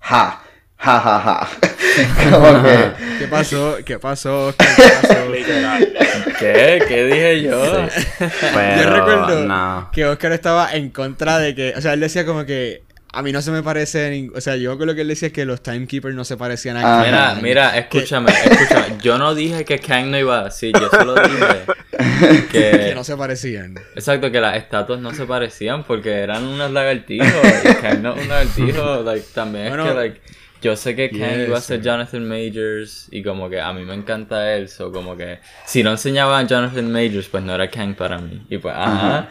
[0.01, 0.43] ja,
[0.77, 1.49] ja, ja, ja.
[2.31, 3.77] como que, ¿Qué pasó?
[3.85, 4.55] ¿Qué pasó?
[4.59, 4.67] ¿Qué
[5.03, 5.29] pasó?
[5.31, 5.93] Literal.
[6.39, 6.83] ¿Qué?
[6.89, 7.87] ¿Qué dije yo?
[8.19, 9.91] Pero, Yo recuerdo no.
[9.93, 12.83] que Oscar estaba en contra de que, o sea, él decía como que
[13.13, 15.33] a mí no se me parece, o sea, yo con lo que él decía es
[15.35, 17.05] que los Timekeepers no se parecían a Ah.
[17.05, 17.43] Mira, Kang.
[17.43, 18.99] mira, escúchame, escúchame.
[19.03, 21.63] Yo no dije que Kang no iba así, yo solo dije
[22.53, 22.93] que que...
[22.95, 23.75] no se parecían.
[23.95, 27.29] Exacto, que las estatuas no se parecían porque eran unos lagartijos
[27.65, 29.03] y Kang no es un lagartijo.
[29.05, 30.21] Like, también Bueno, es que, like,
[30.63, 31.81] yo sé que Kang iba a ser.
[31.83, 35.91] Jonathan Majors y como que a mí me encanta él, so como que si no
[35.91, 38.45] enseñaban a Jonathan Majors, pues no era Kang para mí.
[38.51, 39.29] Y pues, ajá.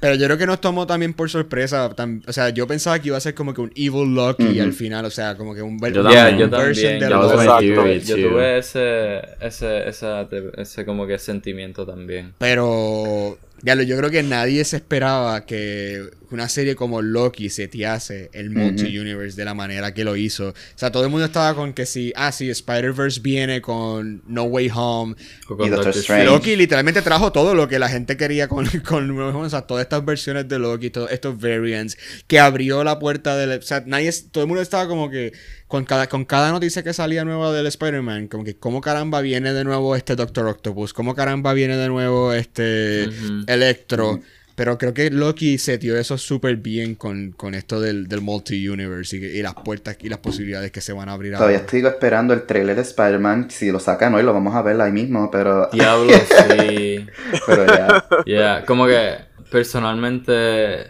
[0.00, 1.88] Pero yo creo que nos tomó también por sorpresa.
[1.94, 4.14] tam- o sea, yo pensaba que iba a ser como que un Evil
[4.56, 4.62] Ujú.
[4.62, 6.38] al final, o sea, como que un Yo Yeah, también.
[6.38, 7.00] yo version también.
[7.00, 10.26] de Yo, yo tuve ese, ese, esa-
[10.56, 12.32] ese como que sentimiento también.
[12.38, 18.30] Pero, ya lo, yo creo que nadie se esperaba que una serie como Loki setease
[18.32, 20.48] el multi-universe de la manera que lo hizo.
[20.50, 24.44] O sea, todo el mundo estaba con que si, ah, sí, Spider-Verse viene con No
[24.44, 25.16] Way Home.
[25.64, 26.24] Y Doctor Strange.
[26.26, 29.46] Loki literalmente trajo todo lo que la gente quería con, con No Way Home.
[29.46, 33.58] O sea, todas estas versiones de Loki, todos estos variants, que abrió la puerta del...
[33.58, 35.32] O sea, nadie, todo el mundo estaba como que
[35.70, 39.52] con cada, con cada noticia que salía nueva del Spider-Man, como que cómo caramba viene
[39.52, 43.04] de nuevo este Doctor Octopus, cómo caramba viene de nuevo este.
[43.46, 44.20] Electro.
[44.60, 49.24] Pero creo que Loki setió eso súper bien con, con esto del, del multi-universe y,
[49.38, 51.64] y las puertas y las posibilidades que se van a abrir todavía ahora.
[51.64, 53.50] estoy esperando el trailer de Spider-Man.
[53.50, 57.06] Si lo sacan hoy, lo vamos a ver ahí mismo, pero, Diablo, sí.
[57.46, 58.04] pero ya.
[58.26, 59.14] Yeah, como que
[59.50, 60.88] personalmente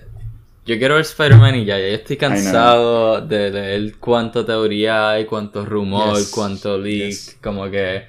[0.66, 5.64] yo quiero ver Spider-Man y ya, ya estoy cansado de leer cuánto teoría hay, cuánto
[5.64, 7.36] rumor, Yes, cuánto leak, yes.
[7.40, 8.02] como que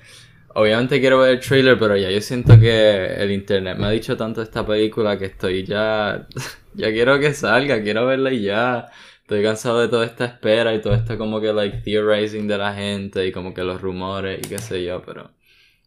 [0.55, 4.17] obviamente quiero ver el trailer, pero ya yo siento que el internet me ha dicho
[4.17, 6.27] tanto esta película que estoy ya
[6.73, 8.87] ya quiero que salga, quiero verla y ya.
[9.21, 12.73] Estoy cansado de toda esta espera y todo esto como que like theorizing de la
[12.73, 15.31] gente y como que los rumores y qué sé yo, pero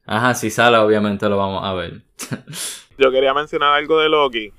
[0.07, 2.03] ajá, si sale obviamente lo vamos a ver.
[2.99, 4.53] Yo quería mencionar algo de Loki.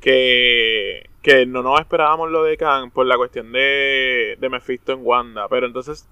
[0.00, 5.00] Que, que no nos esperábamos lo de Kang por la cuestión de, de Mephisto en
[5.02, 5.48] Wanda.
[5.48, 6.08] Pero entonces,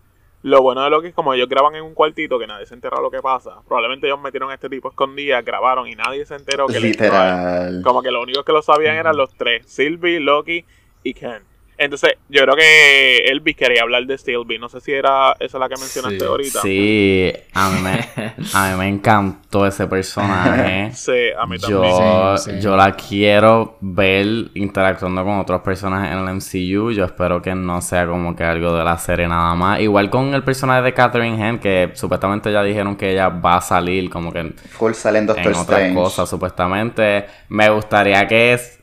[0.46, 3.00] lo bueno de Loki es como ellos graban en un cuartito que nadie se entera
[3.00, 3.62] lo que pasa.
[3.66, 7.82] Probablemente ellos metieron a este tipo escondidas, grabaron y nadie se enteró que Literal.
[7.82, 10.64] Como que lo único que lo sabían eran los tres: Sylvie, Loki
[11.02, 11.42] y Ken.
[11.78, 14.58] Entonces, yo creo que Elvis quería hablar de Sylvie.
[14.58, 16.24] No sé si era esa la que mencionaste Sí.
[16.24, 16.60] ahorita.
[16.62, 20.90] Sí, a mí, me, a mí me encantó ese personaje.
[20.94, 21.82] Sí, a mí también.
[21.82, 22.60] Yo, Sí, sí.
[22.60, 26.92] yo la quiero ver interactuando con otros personajes en el MCU.
[26.92, 29.80] Yo espero que no sea como que algo de la serie nada más.
[29.80, 33.60] Igual con el personaje de Catherine Hahn, que supuestamente ya dijeron que ella va a
[33.60, 35.94] salir como que Full sale en Doctor en otras Strange.
[35.94, 37.26] cosas, supuestamente.
[37.50, 38.80] Me gustaría que es.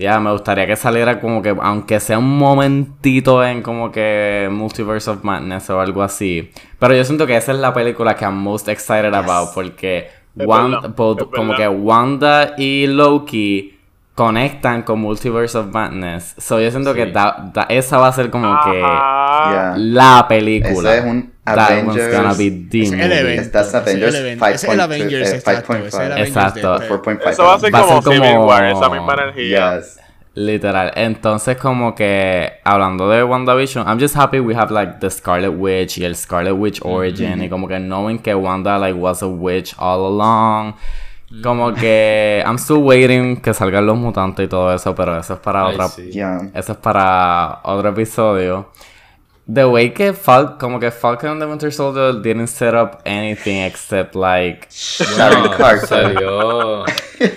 [0.00, 5.10] Ya, me gustaría que saliera como que, aunque sea un momentito en como que Multiverse
[5.10, 6.50] of Madness o algo así.
[6.78, 10.46] Pero yo siento que esa es la película que I'm most excited about porque Es
[10.46, 13.78] Wan- verdad, both- es como que Wanda y Loki
[14.24, 16.34] conectan con Multiverse of Madness.
[16.38, 18.78] So yo siento que da- da- esa va a ser como que.
[18.78, 19.74] Yeah.
[19.78, 20.90] la película.
[20.94, 23.42] Ese es un That one's Avengers- gonna be the Es el evento.
[23.42, 25.50] Estás Avengers evento, ese es el 5.2, Avengers, exacto.
[25.72, 26.12] ese es el 5.5.
[26.12, 26.78] Avengers Exacto.
[26.78, 27.30] de- 4.5.
[27.30, 29.76] Eso va a ser Va como ser Civil como- War, esa misma energía.
[29.78, 30.00] Yes.
[30.34, 30.92] Literal.
[30.94, 35.98] Entonces, como que hablando de WandaVision, I'm just happy we have like the Scarlet Witch
[35.98, 37.42] y el Scarlet Witch origin.
[37.42, 40.74] Y como que knowing que Wanda like was a witch all along.
[41.42, 45.40] Como que I'm still waiting que salgan los mutantes y todo eso, pero eso es
[45.40, 45.88] para Ay, otra.
[45.88, 46.10] sí.
[46.10, 46.50] Yeah.
[46.54, 48.70] Eso es para otro episodio.
[49.52, 53.62] The way que Fal como que Falcon and the Winter Soldier didn't set up anything
[53.64, 55.86] except like Sharon Carter.
[55.86, 56.84] Salió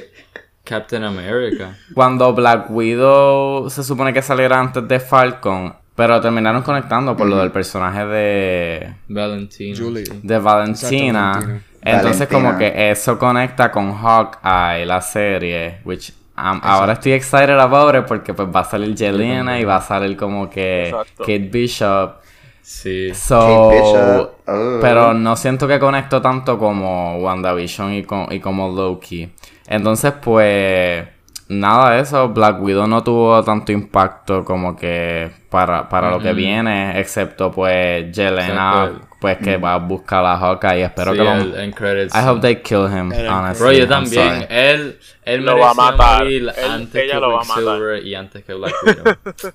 [0.63, 1.75] Captain America.
[1.93, 7.37] Cuando Black Widow se supone que saliera antes de Falcon, pero terminaron conectando por lo
[7.37, 9.77] del personaje de, Valentina.
[9.77, 10.03] Julie.
[10.21, 11.61] de Valentina.
[11.81, 12.27] Entonces Valentina.
[12.49, 18.05] como que eso conecta con Hawkeye, la serie, which um, ahora estoy excited about it
[18.05, 21.19] porque pues va a salir Jelena y va a salir como que Exacto.
[21.23, 22.13] Kate Bishop.
[22.61, 23.13] Sí.
[23.13, 24.29] So, Kate Bishop.
[24.47, 24.79] Oh.
[24.81, 29.29] pero no siento que conecto tanto como WandaVision y, co- y como Loki.
[29.67, 31.05] Entonces, pues,
[31.49, 32.29] nada de eso.
[32.29, 38.11] Black Widow no tuvo tanto impacto como que para, para lo que viene, excepto pues
[38.11, 39.07] Yelena, Exacto.
[39.21, 41.57] pues que va a buscar a Hawkeye y espero Sí, que lo...
[41.57, 42.15] el credits.
[42.15, 43.63] I hope they kill him, El honestly.
[43.63, 44.47] Bro, yo también.
[44.49, 46.25] Él, él Lo va a matar.
[46.25, 48.03] Él- antes ella que lo va a matar.
[48.03, 49.15] Y antes que Black Widow.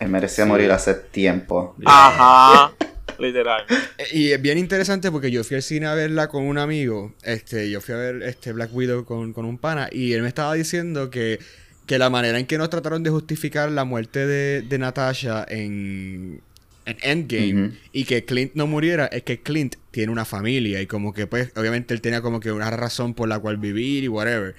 [0.00, 1.76] Él merecía morir hace tiempo.
[1.84, 2.72] Ajá.
[3.20, 3.64] Literal.
[4.12, 7.14] Y es bien interesante porque yo fui al cine a verla con un amigo.
[7.22, 9.88] Este, yo fui a ver este Black Widow con, con un pana.
[9.92, 11.38] Y él me estaba diciendo que,
[11.86, 16.40] que la manera en que nos trataron de justificar la muerte de, de Natasha en,
[16.84, 20.80] en Endgame y que Clint no muriera es que Clint tiene una familia.
[20.80, 24.04] Y como que pues, obviamente él tenía como que una razón por la cual vivir
[24.04, 24.54] y whatever.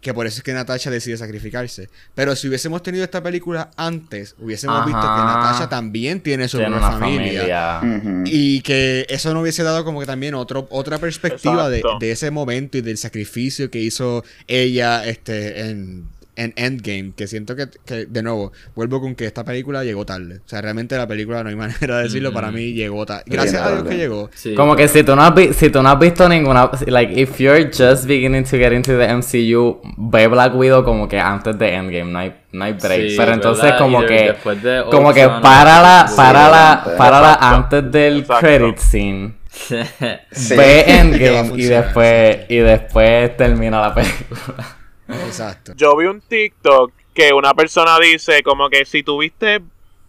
[0.00, 1.90] Que por eso es que Natasha decide sacrificarse.
[2.14, 5.06] Pero si hubiésemos tenido esta película antes, hubiésemos visto que.
[5.06, 7.80] Natasha también tiene su Tiene propia una familia.
[8.24, 12.30] Y que eso no hubiese dado como que también otro, otra perspectiva de, de ese
[12.30, 16.08] momento y del sacrificio que hizo ella este, en,
[16.42, 17.12] en Endgame.
[17.16, 20.36] Que siento que, que, de nuevo, vuelvo con que esta película llegó tarde.
[20.44, 23.24] O sea, realmente la película, no hay manera de decirlo, para mí llegó tarde.
[23.26, 24.30] Gracias a Dios que llegó.
[24.34, 27.12] Sí, Como que si tú, no has vi- si tú no has visto ninguna, like,
[27.20, 31.58] if you're just beginning to get into the MCU, ve Black Widow como que antes
[31.58, 33.10] de Endgame, no hay, no hay break.
[33.10, 33.78] Sí, Pero entonces ¿verdad?
[33.78, 36.92] como que, de como que Ultron, párala, sí, párala, antes.
[36.94, 37.56] párala Exacto.
[37.56, 38.46] antes del Exacto.
[38.46, 39.32] credit scene.
[40.30, 40.54] Sí.
[40.56, 44.76] Ve Endgame y después, y después termina la película.
[45.14, 45.72] Exacto.
[45.76, 49.60] Yo vi un TikTok que una persona dice como que si tuviste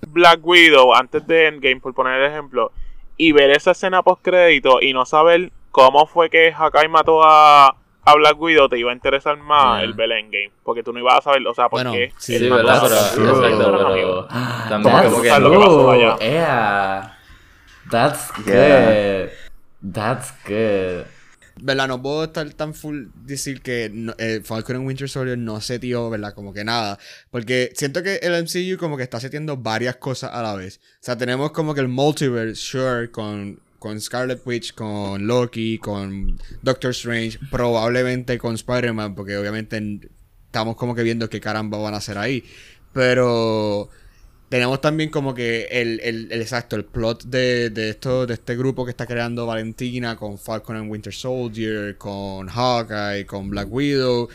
[0.07, 2.71] Black Widow antes de Endgame, por poner el ejemplo,
[3.17, 7.67] y ver esa escena post crédito y no saber cómo fue que Hakai mató a,
[8.03, 10.51] a Black Widow, te iba a interesar más el ver Endgame.
[10.63, 12.11] Porque tú no ibas a saber, o sea, por Bueno, qué.
[12.17, 12.81] sí, Sí, ¿verdad?
[12.81, 14.27] Pero, exacto,
[14.69, 16.17] también como que lo que pasó allá.
[16.19, 17.17] yeah.
[17.89, 19.25] That's Yeah.
[19.25, 19.29] good.
[19.93, 21.05] That's good.
[21.64, 21.88] ¿Verdad?
[21.88, 26.34] No puedo estar tan full decir que eh, Falcon and Winter Soldier no setió, ¿verdad?
[26.34, 26.97] Como que nada.
[27.30, 30.80] Porque siento que el MCU como que está setiendo varias cosas a la vez.
[30.95, 36.39] O sea, tenemos como que el multiverse, sure, con, con Scarlet Witch, con Loki, con
[36.64, 40.09] Doctor Strange, probablemente con Spider-Man, porque obviamente en-
[40.47, 42.43] estamos como que viendo qué caramba van a hacer ahí.
[42.91, 43.89] Pero
[44.51, 48.57] tenemos también como que el, el, el exacto, el plot de, de esto, de este
[48.57, 54.27] grupo que está creando Valentina con Falcon and Winter Soldier, con Hawkeye, con Black Widow.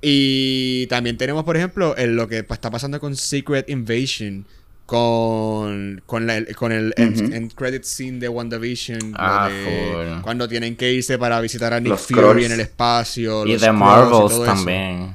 [0.00, 4.46] Y también tenemos, por ejemplo, el- lo que está pasando con Secret Invasion.
[4.86, 9.12] Con, con, la- el- con el end, credit scene de WandaVision.
[9.18, 13.46] Ah, de cuando tienen que irse para visitar a Nick Los Fury en el espacio.
[13.46, 15.14] Y The Marvels también.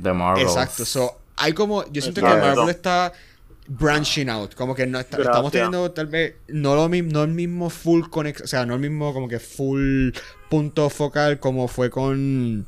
[0.00, 0.48] The Marvels.
[0.48, 2.46] Exacto, so, hay como, yo siento que Exacto.
[2.56, 3.12] Marvel está
[3.72, 7.30] branching out, como que no está- estamos teniendo tal vez no lo mismo, no el
[7.30, 10.10] mismo full conex, o sea, no el mismo como que full
[10.48, 12.66] punto focal como fue con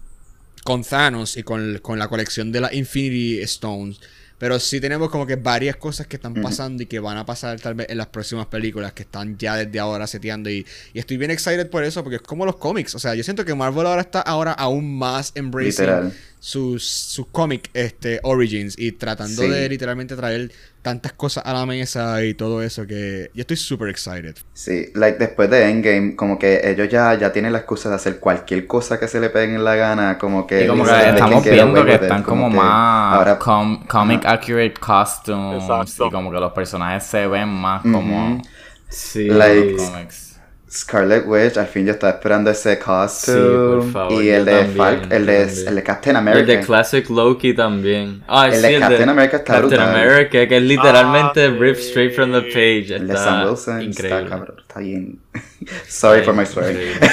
[0.64, 3.98] con Thanos y con, con la colección de las Infinity Stones.
[4.38, 7.60] Pero sí tenemos como que varias cosas que están pasando y que van a pasar
[7.60, 10.50] tal vez en las próximas películas que están ya desde ahora seteando.
[10.50, 12.92] Y, y estoy bien excited por eso, porque es como los cómics.
[12.96, 17.70] O sea, yo siento que Marvel ahora está ahora aún más embracing sus, sus cómic
[17.72, 19.48] este, origins y tratando Sí.
[19.48, 20.50] de literalmente traer
[20.82, 24.34] tantas cosas a la mesa y todo eso que yo estoy super excited.
[24.52, 28.18] Sí, like después de Endgame, como que ellos ya, ya tienen la excusa de hacer
[28.18, 30.64] cualquier cosa que se le peguen en la gana, como que...
[30.64, 33.38] Y como que dicen, "They can estamos viendo que with it", están como más ahora-
[33.38, 36.06] com- comic accurate costumes Exacto.
[36.06, 38.42] y como que los personajes se ven más como Ujú.
[38.88, 39.28] Sí.
[39.28, 40.31] Like- comics.
[40.72, 43.80] Scarlet Witch, al fin yo estaba esperando ese costume.
[43.82, 46.52] por favor, y el de también, Falcon, el de, el de Captain Y el America.
[46.52, 48.22] de Classic Loki también.
[48.26, 49.90] Ah, El sí, de Captain America está Captain brutal.
[49.90, 52.48] America, que es literalmente Ah, ripped straight from the sí.
[52.52, 52.94] page.
[52.94, 54.18] el de Está Sam Wilson increíble.
[54.22, 55.18] está cabrón, está bien.
[55.88, 56.70] Sorry for my story.
[56.70, 57.08] increíble.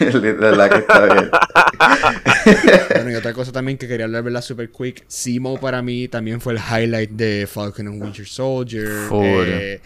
[0.00, 1.30] El de verdad que está bien.
[2.94, 4.40] Bueno, y otra cosa también que quería hablar, ¿verdad?
[4.42, 5.04] Super quick.
[5.06, 8.88] Simo para mí también fue el highlight de Falcon and Winter Soldier.
[9.08, 9.44] Full.
[9.46, 9.80] Eh,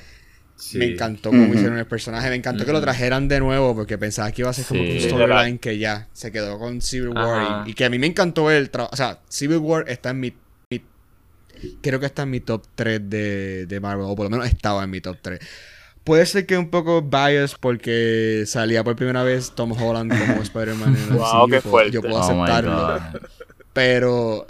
[0.64, 0.78] Sí.
[0.78, 2.28] Me encantó cómo hicieron el personaje.
[2.30, 4.92] Me encantó que lo trajeran de nuevo porque pensaba que iba a ser como Sí.
[4.92, 7.66] un storyline que ya se quedó con Civil War.
[7.66, 8.92] Y, y que a mí me encantó el trabajo.
[8.94, 10.32] O sea, Civil War está en mi,
[10.70, 10.82] mi-
[11.82, 14.06] Creo que está en mi top 3 de, de Marvel.
[14.08, 15.40] O por lo menos estaba en mi top 3.
[16.04, 20.96] Puede ser que un poco biased porque salía por primera vez Tom Holland como Spider-Man
[20.96, 21.90] en el Wow, qué fuerte.
[21.92, 23.00] Yo puedo Oh aceptarlo.
[23.72, 24.46] Pero.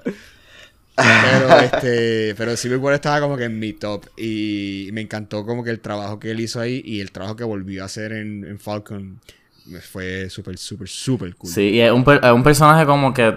[1.02, 2.34] Pero este.
[2.36, 4.06] Pero Civil War estaba como que en mi top.
[4.16, 7.44] Y me encantó como que el trabajo que él hizo ahí y el trabajo que
[7.44, 9.20] volvió a hacer en, en Falcon.
[9.66, 11.50] me Fue súper, súper, súper cool.
[11.50, 13.36] Sí, y es un, per- un personaje como que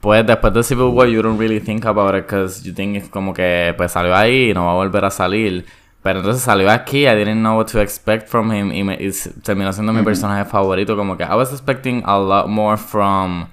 [0.00, 3.08] pues después de Civil War you don't really think about it because you think es
[3.08, 5.64] como que pues salió ahí y no va a volver a salir.
[6.00, 9.10] Pero entonces salió aquí, I didn't know what to expect from him y, me, y
[9.42, 10.96] terminó siendo mi personaje favorito.
[10.96, 13.48] Como que I was expecting a lot more from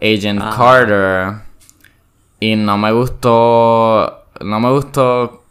[0.00, 0.54] Agent Ah.
[0.56, 1.34] Carter
[2.42, 5.44] y no me gustó, no me gustó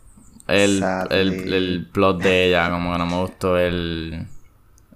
[0.47, 4.27] el, el, el plot de ella, como que no me gustó el...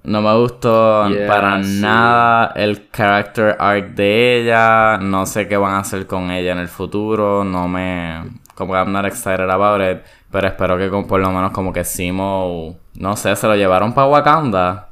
[0.04, 1.80] No me gustó Yeah, para sí.
[1.82, 4.98] nada el character arc de ella.
[4.98, 7.44] No sé qué van a hacer con ella en el futuro.
[7.44, 8.24] No me...
[8.54, 10.04] Como que I'm not excited about it.
[10.30, 12.76] Pero espero que con, por lo menos como que Simo...
[12.96, 14.90] No sé, se lo llevaron para Wakanda.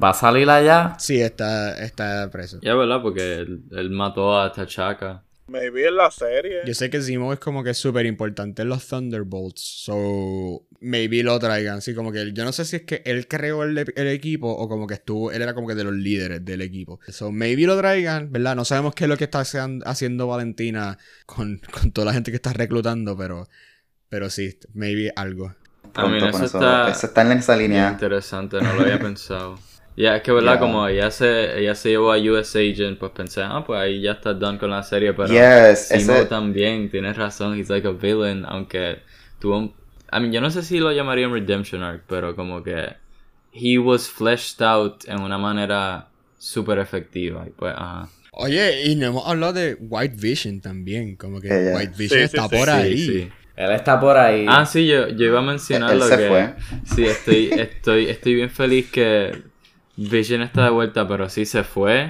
[0.00, 0.94] ¿Va a salir allá?
[0.98, 2.58] Sí, está, está preso.
[2.62, 3.02] Ya, ¿verdad?
[3.02, 5.22] Porque él, él mató a T'Chaka.
[5.52, 6.60] Maybe en la serie.
[6.66, 9.60] Yo sé que Zemo es como que súper importante en los Thunderbolts.
[9.60, 11.82] So, maybe lo traigan.
[11.82, 14.48] Sí, como que él- yo no sé si es que él creó el, el equipo
[14.50, 16.98] o como que estuvo, él era como que de los líderes del equipo.
[17.08, 18.56] So, maybe lo traigan, ¿verdad?
[18.56, 20.96] No sabemos qué es lo que está haciendo- haciendo Valentina
[21.26, 23.46] con, con toda la gente que está reclutando, pero,
[24.08, 25.54] pero sí, maybe algo.
[25.94, 26.58] A mí Pronto eso eso.
[26.58, 27.90] está Eso está en esa línea.
[27.90, 29.58] interesante, no lo había pensado.
[29.96, 30.58] Ya, es que verdad, Yeah.
[30.58, 34.12] como ella se, ella se llevó a US Agent, pues pensé, ah, pues ahí ya
[34.12, 37.90] está done con la serie, pero Yes, Simo ese- también, tienes razón, he's like a
[37.92, 39.02] villain, aunque
[39.38, 39.74] tuvo un...
[40.12, 42.96] I mean, yo no sé si lo llamaría un redemption arc, pero como que
[43.52, 48.08] he was fleshed out en una manera súper efectiva, y pues, ajá.
[48.32, 51.16] Oye, y no hemos hablado de White Vision también.
[51.16, 51.48] Como que.
[51.50, 52.96] White Vision Sí, está sí, por sí, ahí.
[52.96, 53.32] Sí, sí.
[53.56, 54.46] Él está por ahí.
[54.48, 56.28] Ah, sí, yo, yo iba a mencionar Él lo se que...
[56.28, 56.54] fue.
[56.84, 59.51] Sí, estoy, estoy, estoy bien feliz que
[60.08, 62.08] Vision está de vuelta, pero sí se fue.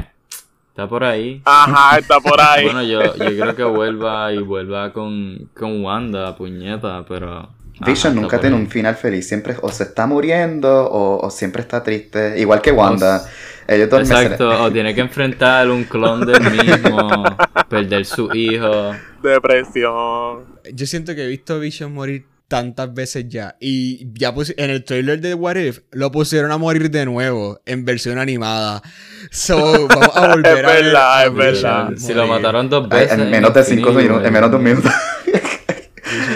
[0.71, 1.43] Está por ahí.
[1.45, 2.65] Ajá, está por ahí.
[2.65, 7.51] Bueno, yo, yo creo que vuelva y vuelva con, con Wanda, puñeta, pero...
[7.81, 8.63] ajá, Vision nunca tiene ahí.
[8.63, 9.29] un final feliz.
[9.29, 12.39] Siempre o se está muriendo o, o siempre está triste.
[12.41, 13.23] Igual que Wanda.
[13.69, 17.25] Ellos dos Exacto, o tiene que enfrentar un clon del mismo,
[17.69, 18.93] perder su hijo.
[19.23, 20.45] Depresión.
[20.73, 23.57] Yo siento que he visto Vision morir tantas veces ya.
[23.61, 27.63] Y ya pusi- en el trailer de What If lo pusieron a morir de nuevo
[27.65, 28.83] en versión animada.
[29.31, 31.91] So, vamos a volver Es a ver verdad, es verdad.
[31.97, 33.19] Si lo mataron dos Ay, veces.
[33.21, 34.89] en menos de cinco minutos, en menos de un minuto.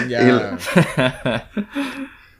[0.09, 0.57] Ya,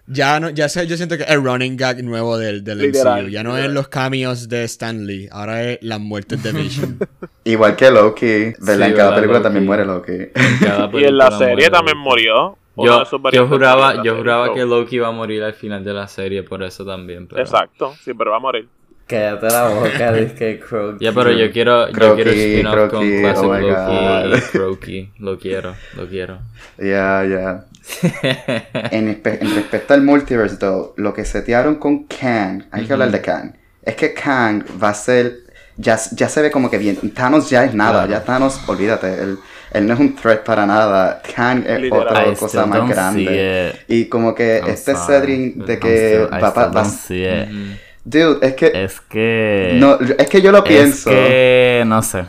[0.07, 3.29] ya no, ya sé, yo siento que el running gag nuevo del, del Literal, MCU.
[3.29, 3.69] Ya no literal.
[3.69, 6.97] es los cameos de Stan Lee, ahora es las muertes de Vision.
[7.43, 8.25] Igual que Loki.
[8.25, 8.55] ¿Verdad?
[8.57, 9.43] Sí, en cada ¿verdad, película Loki?
[9.43, 10.11] también muere Loki.
[10.13, 12.57] En Y en la serie muere también murió.
[12.77, 15.83] Yo, yo juraba, en yo serie, juraba so- que Loki iba a morir al final
[15.83, 17.27] de la serie, por eso también.
[17.27, 17.41] Pero...
[17.41, 18.67] Exacto, sí, pero va a morir.
[19.07, 20.97] Cállate la boca, dice Crow.
[20.99, 25.11] Ya, pero yo quiero, yo Croaky, quiero spin-off con Croaky, Classic oh Loki y Croaky.
[25.19, 26.39] Lo quiero, lo quiero.
[26.77, 27.65] Ya, ya.
[28.91, 33.11] En, espe- en respecto al multiverse, though, lo que setearon con Kang, hay que hablar
[33.11, 33.53] de Kang.
[33.81, 35.37] Es que Kang va a ser.
[35.77, 36.97] Ya, ya se ve como que bien.
[37.13, 38.05] Thanos ya es nada.
[38.05, 38.11] Claro.
[38.11, 39.21] Ya Thanos, olvídate.
[39.23, 39.37] Él,
[39.71, 41.21] él no es un threat para nada.
[41.35, 42.07] Kang es Literal.
[42.07, 43.73] otra I cosa más grande.
[43.87, 45.05] Y como que I'm este sorry.
[45.19, 46.27] setting de que.
[46.29, 47.77] Ujú.
[48.05, 48.71] Dude, es que.
[48.73, 49.71] Es que.
[49.75, 51.09] no, es que yo lo pienso.
[51.09, 51.83] Es que.
[51.85, 52.25] No sé.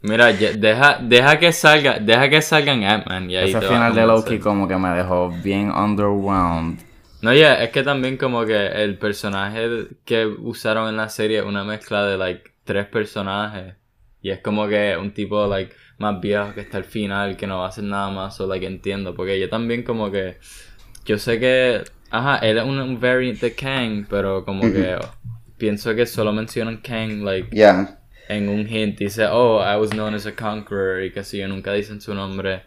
[0.00, 4.06] Mira, deja, deja que salga, deja que salgan Ant-Man y ahí Ese final de.
[4.06, 6.78] Loki como que me dejó bien underwhelmed.
[7.20, 11.44] No, ya, es que también como que el personaje que usaron en la serie es
[11.44, 13.74] una mezcla de, like, tres personajes.
[14.22, 17.58] Y es como que un tipo, like, más viejo que está al final, que no
[17.58, 19.14] va a hacer nada más, o, like, entiendo.
[19.14, 20.38] Porque yo también como que,
[21.04, 24.96] yo sé que, ajá, él es un, un variant de Kang, pero como que
[25.56, 27.98] pienso que solo mencionan Kang, like, Ya.
[28.28, 31.48] en un hint dice, oh, I was known as a conqueror y que si yo
[31.48, 32.62] nunca dicen su nombre.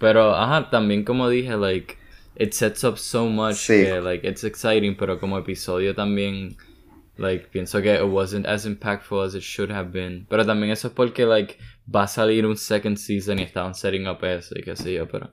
[0.00, 1.96] Pero, ajá, también como dije, like,
[2.36, 3.84] it sets up so much Sí.
[3.84, 6.56] que, like, it's exciting, pero como episodio también,
[7.18, 10.26] like, pienso que it wasn't as impactful as it should have been.
[10.28, 11.56] Pero también eso es porque, like,
[11.94, 15.06] va a salir un second season y estaban setting up eso y qué sé yo,
[15.08, 15.30] pero...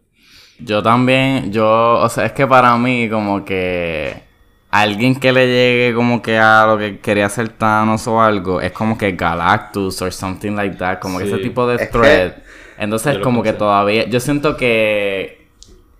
[0.59, 4.23] Yo también, yo, o sea, es que para mí como que
[4.69, 8.71] alguien que le llegue como que a lo que quería hacer Thanos o algo, es
[8.73, 12.33] como que Galactus or something like that, como que ese tipo de Es que- thread.
[12.77, 15.47] Entonces como que todavía, yo siento que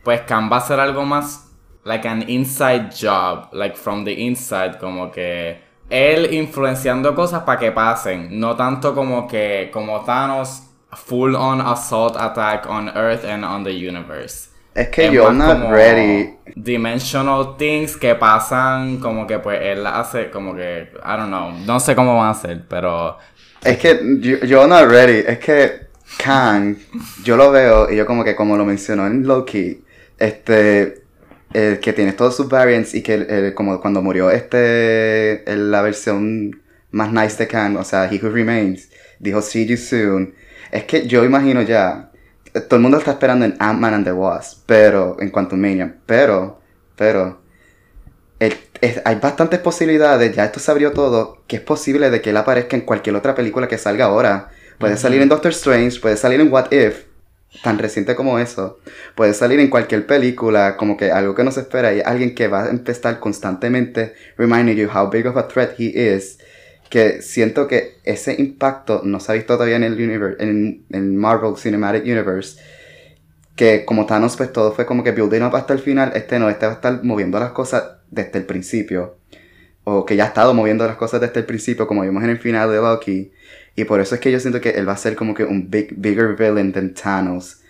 [0.03, 1.51] pues Khan va a hacer algo más
[1.83, 7.71] like an inside job, like from the inside, como que él influenciando cosas para que
[7.71, 13.63] pasen, no tanto como que como Thanos full on assault attack on Earth and on
[13.63, 14.49] the universe.
[14.75, 16.35] Es que Es yo como ready.
[16.55, 21.79] Dimensional things que pasan, como que pues él hace, como que, I don't know, no
[21.79, 23.17] sé cómo van a ser, pero
[23.63, 25.23] Es que yo, yo not ready.
[25.27, 26.77] Es que Kang,
[27.23, 29.83] yo lo veo y yo como que como lo mencionó en Loki,
[30.17, 31.03] este,
[31.53, 36.61] eh, que tiene todos sus variants y que eh, como cuando murió este, la versión
[36.91, 38.89] más nice de Kang, o sea, He Who Remains,
[39.19, 40.33] dijo See You Soon.
[40.71, 42.11] Es que yo imagino ya,
[42.53, 46.59] todo el mundo está esperando en Ant-Man and the Wasp, pero, en Quantumania, pero,
[46.95, 47.41] pero,
[48.39, 52.29] el- es- hay bastantes posibilidades, ya esto se abrió todo, que es posible de que
[52.31, 54.49] él aparezca en cualquier otra película que salga ahora.
[54.79, 57.03] Puede salir en Doctor Strange, puede salir en What If,
[57.63, 58.79] tan reciente como eso.
[59.15, 62.47] Puede salir en cualquier película, como que algo que no se espera, y alguien que
[62.47, 66.39] va a empezar constantemente reminding you how big of a threat he is.
[66.89, 71.15] Que siento que ese impacto no se ha visto todavía en el universe, en, en
[71.17, 72.59] Marvel Cinematic Universe
[73.59, 76.49] que como Thanos pues todo fue como que building up hasta el final, este no,
[76.49, 79.17] este va a estar moviendo las cosas desde el principio.
[79.83, 82.37] O que ya ha estado moviendo las cosas desde el principio, como vimos en el
[82.39, 83.33] final de Loki.
[83.79, 85.69] Y por eso es que yo siento que él va a ser como que un
[85.69, 87.61] big, bigger villain than Thanos.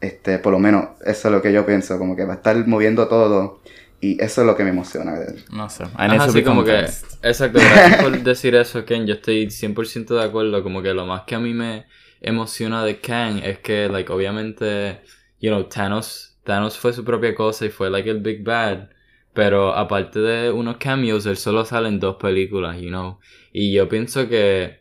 [0.00, 2.66] Este, por lo menos, eso es lo que yo pienso, como que va a estar
[2.66, 3.60] moviendo todo.
[4.00, 5.44] Y eso es lo que me emociona de él.
[5.50, 5.84] no sé.
[6.06, 7.18] Ajá, to sí, be como que, convinced.
[7.22, 11.24] exacto, gracias por decir eso, Ken, yo estoy 100% de acuerdo, como que lo más
[11.26, 11.84] que a mí me
[12.22, 15.02] emociona de Kang es que, like, obviamente,
[15.38, 18.88] you know, Thanos, Thanos fue su propia cosa y fue, like, el Big Bad,
[19.34, 23.18] pero aparte de unos cameos, él solo sale en dos películas, you know,
[23.52, 24.77] y yo pienso que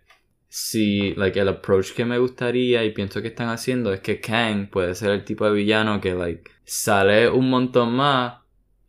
[0.59, 4.71] si, like, el approach que me gustaría y pienso que están haciendo es que Kang
[4.71, 8.39] puede ser el tipo de villano que, like, sale un montón más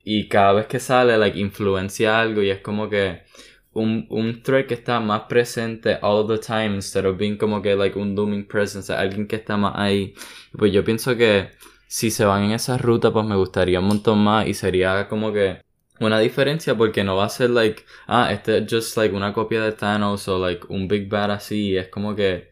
[0.03, 3.21] y cada vez que sale, like, influencia algo y es como que
[3.75, 7.77] un, un threat que está más presente all the time instead of being como que,
[7.77, 10.15] like, un looming presence, alguien que está más ahí.
[10.57, 11.51] Pues yo pienso que
[11.87, 15.35] si se van en esa ruta, pues me gustaría un montón más y sería como
[15.35, 15.61] que
[16.01, 19.63] una diferencia porque no va a ser, like, ah, este es just, like, una copia
[19.63, 21.77] de Thanos o, like, un Big Bad así.
[21.77, 22.49] Es como que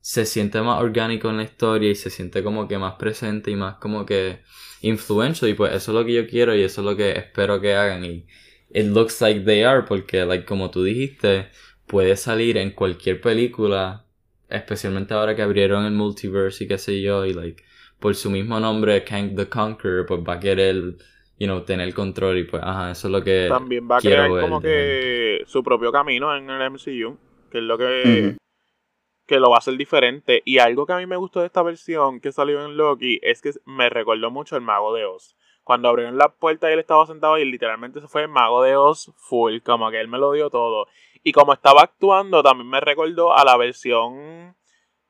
[0.00, 3.56] se siente más orgánico en la historia y se siente como que más presente y
[3.56, 4.40] más como que
[4.82, 7.60] influential y pues eso es lo que yo quiero y eso es lo que espero
[7.60, 8.26] que hagan y
[8.72, 11.48] it looks like they are porque like como tú dijiste
[11.86, 14.06] puede salir en cualquier película
[14.48, 17.62] especialmente ahora que abrieron el multiverse y qué sé yo y like
[17.98, 20.96] por su mismo nombre Kang the Conqueror pues va a querer
[21.40, 24.28] you know tener control y pues ajá eso es lo que También va a crear
[24.28, 27.18] como que su propio camino en el MCU,
[27.50, 28.36] que es lo que,
[29.26, 30.42] que lo va a hacer diferente.
[30.44, 33.40] Y algo que a mí me gustó de esta versión que salió en Loki es
[33.40, 35.34] que me recordó mucho el Mago de Oz.
[35.64, 38.76] Cuando abrieron la puerta y él estaba sentado y literalmente se fue el Mago de
[38.76, 40.86] Oz full, como que él me lo dio todo.
[41.22, 44.56] Y como estaba actuando, también me recordó a la versión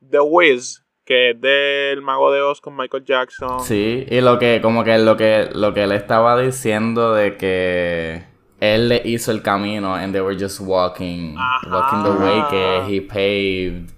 [0.09, 3.65] The Wiz, que es del Mago de Oz con Michael Jackson.
[3.65, 8.23] Sí, y lo que, como que lo que, lo que él estaba diciendo de que
[8.61, 11.69] él le hizo el camino and they were just walking, Ajá.
[11.69, 13.91] walking the way que he paved.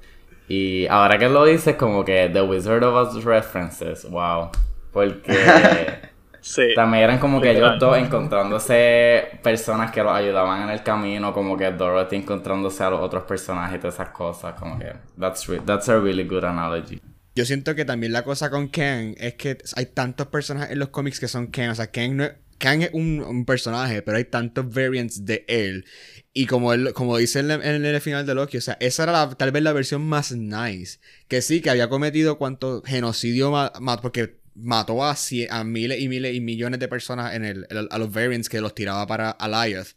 [0.48, 4.48] Y ahora que lo dices, como que The Wizard of Oz references, wow.
[4.90, 5.20] Porque
[6.42, 6.74] Sí.
[6.74, 11.56] también eran como que ellos dos encontrándose personas que los ayudaban en el camino, como
[11.56, 15.60] que Dorothy encontrándose a los otros personajes y todas esas cosas, como que that's, re-
[15.64, 17.00] that's a really good analogy.
[17.34, 20.88] Yo siento que también la cosa con Kang es que hay tantos personajes en los
[20.90, 21.70] cómics que son Kang.
[21.70, 25.44] O sea, Kang, no es, Kang es un, un personaje, pero hay tantos variants de
[25.48, 25.86] él.
[26.34, 29.04] Y como, él, como dice en, el- en el final de Loki, o sea, esa
[29.04, 30.98] era la- tal vez la versión más nice.
[31.28, 36.00] Que sí, que había cometido cuánto genocidio, ma- ma- porque mató a, cie- a miles
[36.00, 39.06] y miles y millones de personas en el, el- a los variants que los tiraba
[39.06, 39.88] para Alioth.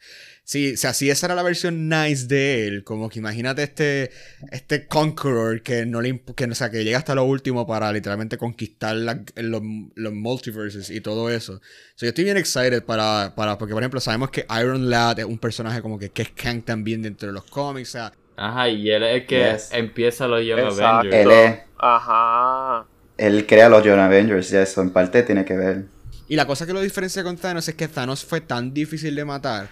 [0.48, 4.12] Sí, o sea, si esa era la versión nice de él, como que imagínate este,
[4.52, 8.38] este Conqueror que no le que, o sea, que llega hasta lo último para literalmente
[8.38, 9.62] conquistar la- los,
[9.96, 11.62] los multiverses y todo eso.
[11.96, 15.26] So, yo estoy bien excited para, para, porque por ejemplo sabemos que Iron Lad es
[15.26, 18.70] un personaje como que, que es Kang también dentro de los cómics, o sea, Ajá,
[18.70, 19.70] y él es el que Yes.
[19.72, 20.86] empieza los Young Exacto.
[21.08, 21.26] Avengers.
[21.26, 22.86] Él es- Ajá.
[23.18, 25.86] Él crea los Young Avengers y eso en parte tiene que ver.
[26.28, 29.26] Y la cosa que lo diferencia con Thanos es que Thanos fue tan difícil de
[29.26, 29.70] matar.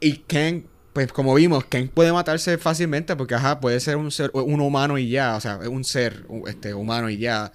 [0.00, 4.30] Y Kang, pues como vimos, Kang puede matarse fácilmente porque, ajá, puede ser un ser,
[4.34, 5.36] un humano y ya.
[5.36, 7.52] O sea, es un ser este, humano y ya.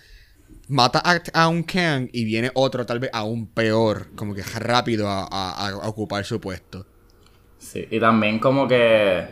[0.70, 5.10] Mata a, a un Kang y viene otro tal vez aún peor, como que rápido
[5.10, 6.88] a, a- a ocupar su puesto.
[7.58, 9.28] Sí, y también como que,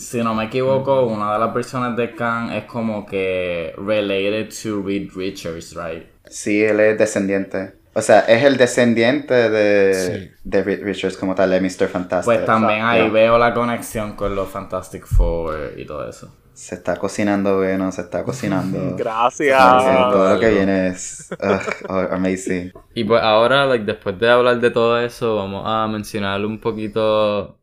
[0.00, 4.82] si no me equivoco, una de las personas de Khan es como que related to
[4.82, 6.04] Reed Richards, right?
[6.28, 7.74] Sí, él es descendiente.
[7.92, 10.30] O sea, es el descendiente de, Sí.
[10.44, 11.88] de Reed Richards como tal, de Mr.
[11.88, 12.24] Fantastic.
[12.24, 13.10] Pues también ahí Yeah.
[13.10, 16.36] veo la conexión con los Fantastic Four y todo eso.
[16.52, 18.94] Se está cocinando bueno, se está cocinando.
[18.96, 19.58] Gracias.
[20.12, 22.72] Todo lo que viene es ugh, oh, amazing.
[22.94, 27.56] Y pues ahora, like, después de hablar de todo eso, vamos a mencionar un poquito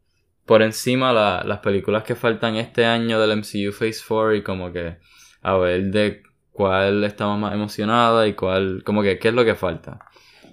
[0.48, 4.72] por encima la- las películas que faltan este año del MCU Phase 4 y como
[4.74, 4.98] que
[5.44, 9.54] a ver de cuál estamos más emocionados y cuál, como que qué es lo que
[9.56, 10.00] falta.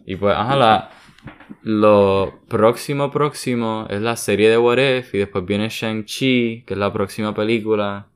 [0.04, 0.90] Y pues, ajá, la,
[1.62, 6.78] lo próximo próximo es la serie de What If y después viene Shang-Chi, que es
[6.78, 8.08] la próxima película.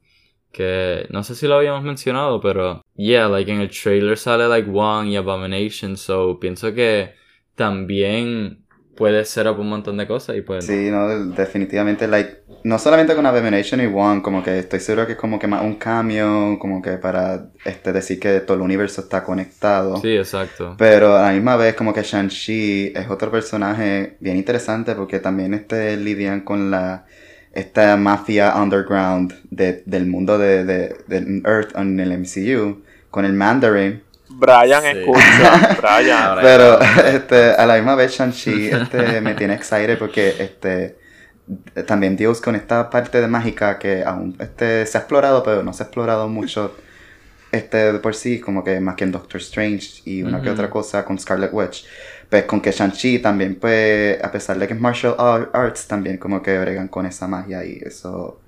[0.52, 4.68] Que no sé si lo habíamos mencionado, pero yeah, like en el trailer sale like
[4.68, 7.12] Wong y Abomination, so pienso que
[7.54, 8.64] también
[8.98, 13.14] puede ser up un montón de cosas y pues Sí, no, definitivamente, like, no solamente
[13.14, 16.58] con Abomination y One, como que estoy seguro que es como que más un cambio,
[16.58, 19.96] como que para este, decir que todo el universo está conectado.
[19.98, 20.74] sí, exacto.
[20.76, 25.54] Pero a la misma vez como que Shang-Chi es otro personaje bien interesante porque también
[25.54, 27.06] este lidian con la
[27.52, 33.32] esta mafia underground de- del mundo de, de, de Earth en el MCU con el
[33.32, 34.02] Mandarin.
[34.38, 34.98] Brian, Sí.
[35.00, 35.76] escucha.
[35.82, 36.38] Brian.
[36.40, 40.96] Pero este, a la misma vez Shang-Chi este, me tiene excited porque este
[41.86, 45.72] también Dios con esta parte de mágica que aún este, se ha explorado pero no
[45.72, 46.74] se ha explorado mucho
[47.52, 50.54] este de por sí como que más que en Doctor Strange y una que Ujú.
[50.54, 51.86] otra cosa con Scarlet Witch
[52.28, 56.18] pues con que Shang-Chi también pues a pesar de que es martial ar- arts también
[56.18, 58.38] como que bregan con esa magia y eso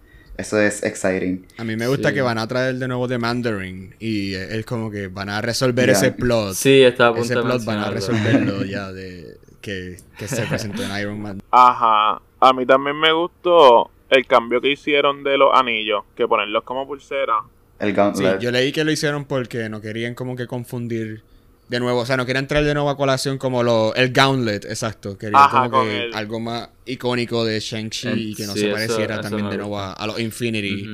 [0.40, 2.14] eso es exciting A mí me gusta Sí.
[2.16, 5.88] que van a traer de nuevo de Mandarin y es como que van a resolver
[5.90, 6.54] ese plot.
[6.54, 10.42] Sí, estaba a punto ese de plot van a resolverlo ya de que, que se
[10.46, 11.42] presentó en Iron Man.
[11.50, 12.20] Ajá.
[12.40, 16.86] A mí también me gustó el cambio que hicieron de los anillos, que ponerlos como
[16.86, 17.34] pulsera.
[17.78, 21.22] el Sí, Gauntlet yo leí que lo hicieron porque no querían como que confundir
[21.70, 24.64] de nuevo, o sea, no querían traer de nuevo a colación como lo, el Gauntlet,
[24.64, 25.16] exacto.
[25.16, 28.60] Querían Ajá, como que el- algo más icónico de Shang-Chi Eh, y que no sí,
[28.60, 30.88] se pareciera eso también de nuevo a, los Infinity.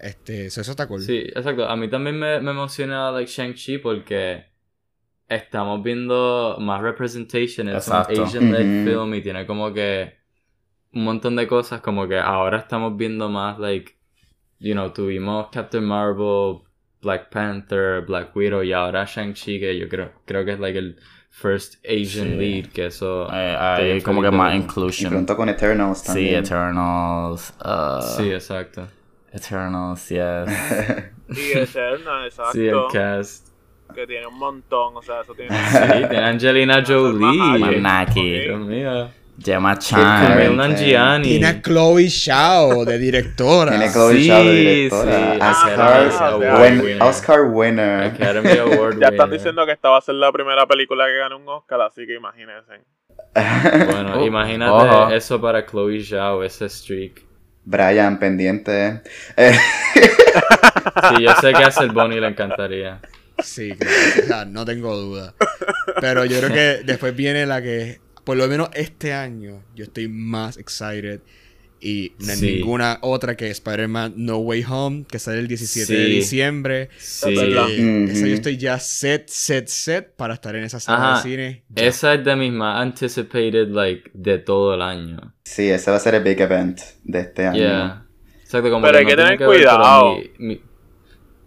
[0.00, 1.02] Este, eso, eso está cool.
[1.02, 1.68] Sí, exacto.
[1.68, 4.46] A mí también me, me emociona like Shang-Chi porque
[5.28, 7.68] estamos viendo más representation.
[7.68, 7.94] Es un.
[7.94, 10.14] Asian-led film y tiene como que
[10.94, 13.92] un montón de cosas como que ahora estamos viendo más like,
[14.58, 16.62] you know, tuvimos Captain Marvel,
[17.02, 20.96] Black Panther, Black Widow y ahora Shang-Chi que yo creo, creo que es like el
[21.30, 22.36] first Asian Sí.
[22.36, 23.26] lead que eso...
[23.32, 24.60] Eh, hay bien como que más verlo.
[24.60, 25.10] y inclusion.
[25.10, 27.54] pronto con Eternals Sí, también Eternals.
[27.64, 28.86] uh, Sí, exacto.
[29.32, 31.10] Eternals, yes.
[31.28, 32.52] Y Eterna, exacto.
[32.52, 33.48] Sí, el cast.
[33.94, 35.50] Que tiene un montón, o sea, eso tiene...
[35.56, 37.58] Sí, tiene Angelina Jolie.
[37.58, 38.40] Manaki.
[38.40, 39.10] Dios mío.
[39.44, 40.56] Gemma Chan.
[40.56, 41.24] Nanjiani.
[41.28, 43.70] Tiene a Chloe Shao de directora.
[43.70, 45.12] Tiene Chloe Sí, Zhao de directora.
[45.12, 47.02] sí, Oscar, Academy win- Award winner.
[47.02, 48.02] Oscar winner.
[48.04, 51.34] Academy Award Ya están diciendo que esta va a ser la primera película que gane
[51.34, 52.72] un Oscar, así que imagínense.
[53.92, 57.22] Bueno, Oh, imagínate eso para Chloe Zhao, ese streak.
[57.64, 59.02] Brian, pendiente.
[59.36, 59.52] Eh,
[61.16, 63.00] Sí, yo sé que a Bonnie le encantaría.
[63.38, 63.72] Sí,
[64.26, 65.34] claro, no tengo duda.
[66.00, 70.08] Pero yo creo que después viene la que, por lo menos este año, yo estoy
[70.08, 71.20] más excited.
[71.84, 72.46] Y no hay Sí.
[72.58, 76.12] ninguna otra que Spider-Man No Way Home, que sale el 17 de Sí.
[76.12, 76.88] diciembre.
[76.96, 77.34] Sí.
[77.36, 81.16] Eh, esa yo estoy ya set, set, set para estar en esa sala Ajá.
[81.16, 81.64] de cine.
[81.70, 81.84] ya.
[81.84, 85.34] Esa es de mis más anticipated, like, de todo el año.
[85.42, 87.58] sí, ese va a ser el big event de este año.
[87.58, 88.06] Yeah.
[88.42, 90.16] Exacto, como Pero hay que no tener tiene ver, pero cuidado.
[90.38, 90.60] mi- mi-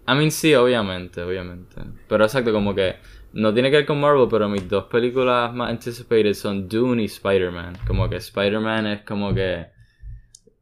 [0.07, 1.75] I mean, sí, obviamente, obviamente.
[2.09, 2.95] Pero exacto, como que
[3.35, 7.05] no tiene que ver con Marvel, pero mis dos películas más anticipated son Dune y
[7.05, 7.79] Spider-Man.
[7.85, 9.67] Como que Spider-Man es como que.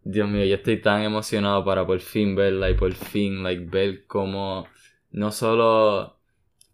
[0.03, 4.05] Dios mío, yo estoy tan emocionado para por fin verla y por fin, like, ver
[4.07, 4.67] cómo
[5.11, 6.17] no solo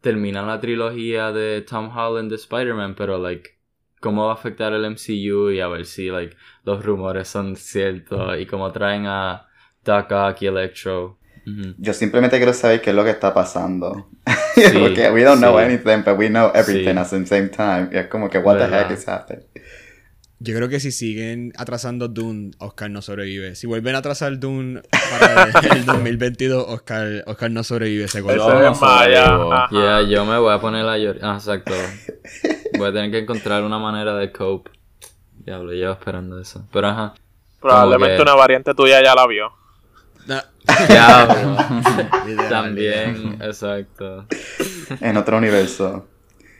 [0.01, 3.59] termina la trilogía de Tom Holland de Spider-Man, pero, like,
[3.99, 8.39] cómo va a afectar el MCU y a ver si, like, los rumores son ciertos
[8.39, 9.47] y cómo traen a
[9.83, 11.18] Doc y Electro.
[11.77, 14.07] Yo simplemente quiero saber qué es lo que está pasando.
[14.55, 15.63] Sí, Porque we don't know sí.
[15.65, 16.97] anything, but we know everything Sí.
[16.99, 17.89] at the same time.
[17.91, 18.91] Y es como que, what the ¿Verdad?
[18.91, 19.45] heck is happening?
[20.41, 23.55] Yo creo que si siguen atrasando Dune, Oscar no sobrevive.
[23.55, 24.81] Si vuelven a atrasar Dune
[25.19, 25.43] para
[25.75, 28.71] el 2022, Oscar, Oscar no sobrevive Yo no
[29.51, 29.67] ajá.
[29.71, 31.19] Yeah, yo me voy a poner a llorar.
[31.23, 31.73] Ah, exacto.
[32.77, 34.71] Voy a tener que encontrar una manera de cope.
[35.39, 36.65] Diablo, llevo esperando eso.
[36.71, 37.13] Pero ajá.
[37.59, 39.51] Probablemente que- una variante tuya ya la vio.
[42.27, 44.25] Literal, También, exacto.
[45.01, 46.07] En otro universo,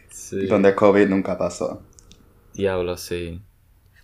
[0.10, 0.46] Sí.
[0.48, 1.82] donde COVID nunca pasó.
[2.54, 3.42] Diablo, sí.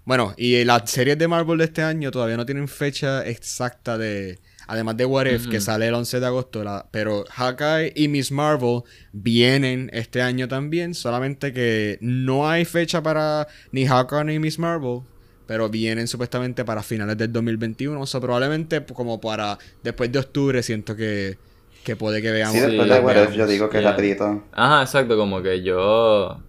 [0.06, 4.40] Bueno, y las series de Marvel de este año todavía no tienen fecha exacta de...
[4.68, 8.32] Además de What If, que sale el 11 de agosto, la- pero Hawkeye y Miss
[8.32, 8.82] Marvel
[9.14, 15.02] vienen este año también, solamente que no hay fecha para ni Hawkeye ni Miss Marvel,
[15.48, 20.20] pero vienen supuestamente para finales del 2021, o sea, probablemente p- como para después de
[20.20, 21.38] octubre siento que,
[21.84, 22.56] que puede que veamos.
[22.56, 23.92] Sí, después de What If, yo digo que Yeah.
[23.92, 24.44] rapidito.
[24.52, 26.40] Ajá, exacto, como que yo...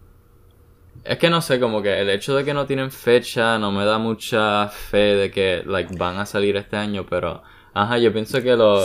[1.04, 3.84] Es que no sé, como que el hecho de que no tienen fecha no me
[3.84, 7.42] da mucha fe de que, like, van a salir este año, pero...
[7.74, 8.82] Ajá, yo pienso que lo...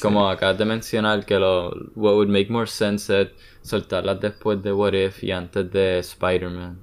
[0.00, 1.70] Como acabas de mencionar, que lo...
[1.96, 3.28] What would make more sense es
[3.62, 6.78] soltarlas después de What If y antes de Spider-Man.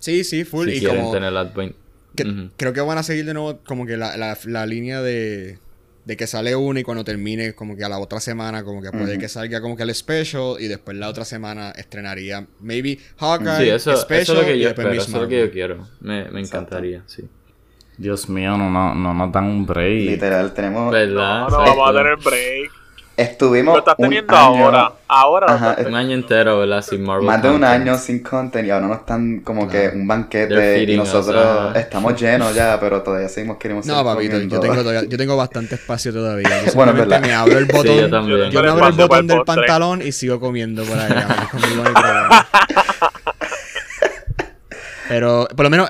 [0.00, 0.68] Sí, sí, full.
[0.68, 1.76] Si y quieren como tener las 20...
[2.16, 2.50] que- Ujú.
[2.56, 5.58] creo que van a seguir de nuevo como que la, la, la línea de,
[6.04, 8.90] de que sale una y cuando termine como que a la otra semana como que
[8.90, 9.20] puede Ujú.
[9.20, 13.68] que salga como que el special y después la otra semana estrenaría maybe Hawkeye, Sí,
[13.70, 15.88] eso, eso special es lo que yo después espero, eso es lo que yo quiero.
[16.00, 17.24] Me, me encantaría, sí.
[17.98, 20.10] Dios mío, no, no, no nos dan un break.
[20.10, 20.92] Literal, tenemos...
[20.92, 21.40] ¿Verdad?
[21.40, 22.70] No, no vamos a tener break.
[23.16, 24.92] Estuvimos Lo estás un teniendo año- ahora.
[25.08, 26.82] Ahora Ajá, Un año entero, ¿verdad?
[26.82, 27.24] Sin Marvel.
[27.26, 27.72] Más de un content.
[27.88, 32.20] año sin content y ahora nos están como que un banquete y us, nosotros estamos
[32.20, 36.12] llenos ya, pero todavía seguimos queriendo No, papito, yo tengo, todavía- yo tengo bastante espacio
[36.12, 36.48] todavía.
[36.66, 37.20] Yo Bueno, verdad.
[37.22, 37.86] me abro el botón.
[37.86, 38.38] Sí, yo también.
[38.38, 39.54] Yo Yo tengo me abro el botón del postre.
[39.62, 41.04] pantalón y sigo comiendo por no
[41.84, 42.46] problema.
[45.08, 45.88] Pero por lo menos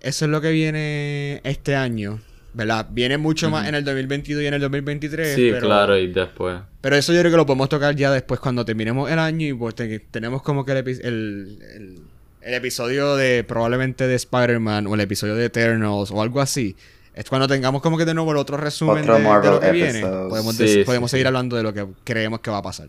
[0.00, 2.20] eso es lo que viene este año,
[2.54, 2.86] ¿verdad?
[2.90, 5.34] Viene mucho más en el 2022 y en el 2023.
[5.34, 6.58] Sí, pero, claro, y después.
[6.80, 9.52] Pero eso yo creo que lo podemos tocar ya después cuando terminemos el año y
[9.52, 12.00] pues te- tenemos como que el, epi- el, el-
[12.42, 16.76] el episodio de probablemente de Spider-Man o el episodio de Eternals o algo así.
[17.14, 19.60] Es cuando tengamos como que de nuevo el otro resumen Otro de, de Marvel lo
[19.60, 19.98] que viene.
[20.00, 20.28] episode.
[20.28, 21.14] Podemos, Sí, des- sí, podemos sí.
[21.14, 22.88] seguir hablando de lo que creemos que va a pasar.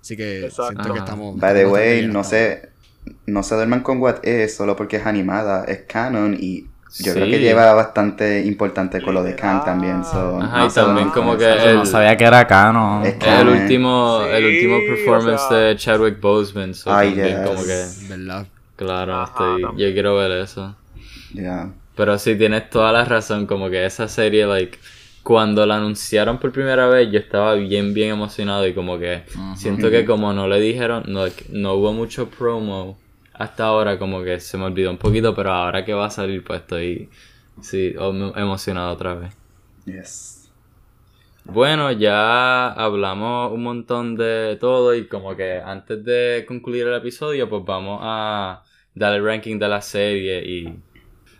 [0.00, 0.72] Así que Exacto.
[0.72, 1.36] siento que estamos...
[1.38, 2.68] By the way, no sé,
[3.26, 6.66] no se duerman con What If solo porque es animada, es canon y
[6.98, 10.04] yo creo que lleva bastante importante con lo de Kang también.
[10.04, 13.04] So, Ajá, no y también como que el- No sabía que era canon.
[13.04, 13.48] Es El canon.
[13.62, 16.74] último, el último o performance sea- de Chadwick Boseman.
[16.74, 17.46] so Ay, también yes.
[17.48, 18.46] como que, ¿Verdad?
[18.76, 20.74] claro, Ajá, estoy, yo quiero ver eso.
[21.32, 21.70] Yeah.
[21.96, 24.78] Pero sí, tienes toda la razón, como que esa serie, like,
[25.22, 29.22] cuando la anunciaron por primera vez, yo estaba bien, bien emocionado y como que
[29.56, 32.98] siento que como no le dijeron, no, no hubo mucho promo
[33.42, 36.44] hasta ahora, como que se me olvidó un poquito, pero ahora que va a salir,
[36.44, 37.10] pues estoy,
[37.60, 39.34] sí, em- emocionado otra vez.
[39.84, 40.50] Yes.
[41.44, 47.48] Bueno, ya hablamos un montón de todo y como que antes de concluir el episodio,
[47.48, 48.62] pues vamos a
[48.94, 50.78] dar el ranking de la serie y...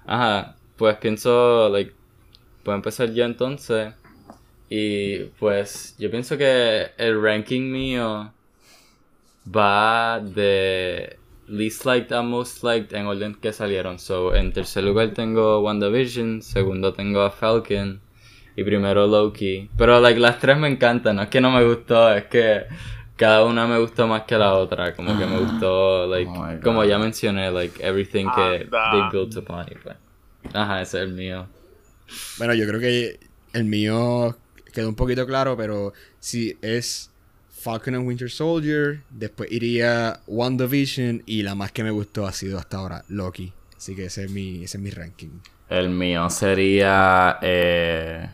[0.04, 1.92] Ajá, pues pienso, like,
[2.64, 3.94] puedo empezar yo entonces.
[4.68, 8.32] Y pues yo pienso que el ranking mío
[9.46, 11.21] va de
[11.52, 13.98] least liked a most liked en orden que salieron.
[13.98, 18.00] So, en tercer lugar tengo WandaVision, segundo tengo a Falcon
[18.56, 19.70] y primero Loki.
[19.76, 22.64] Pero like las tres me encantan, no es que no me gustó, es que
[23.16, 26.84] cada una me gustó más que la otra, como que me gustó like Oh como
[26.84, 28.90] ya mencioné like everything que Anda.
[28.90, 29.96] they built upon y pues.
[30.52, 31.46] Ajá, ese es el mío.
[32.38, 33.20] Bueno, yo creo que
[33.52, 34.36] el mío
[34.72, 37.11] quedó un poquito claro, pero si es
[37.62, 42.58] Falcon and Winter Soldier, después iría WandaVision y la más que me gustó ha sido
[42.58, 43.52] hasta ahora Loki.
[43.76, 45.28] Así que ese es mi, ese es mi ranking.
[45.68, 48.28] El mío sería eh,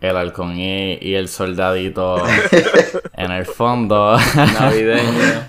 [0.00, 2.22] el halcón y, y el soldadito
[3.16, 4.16] en el fondo.
[4.36, 5.48] Navideño.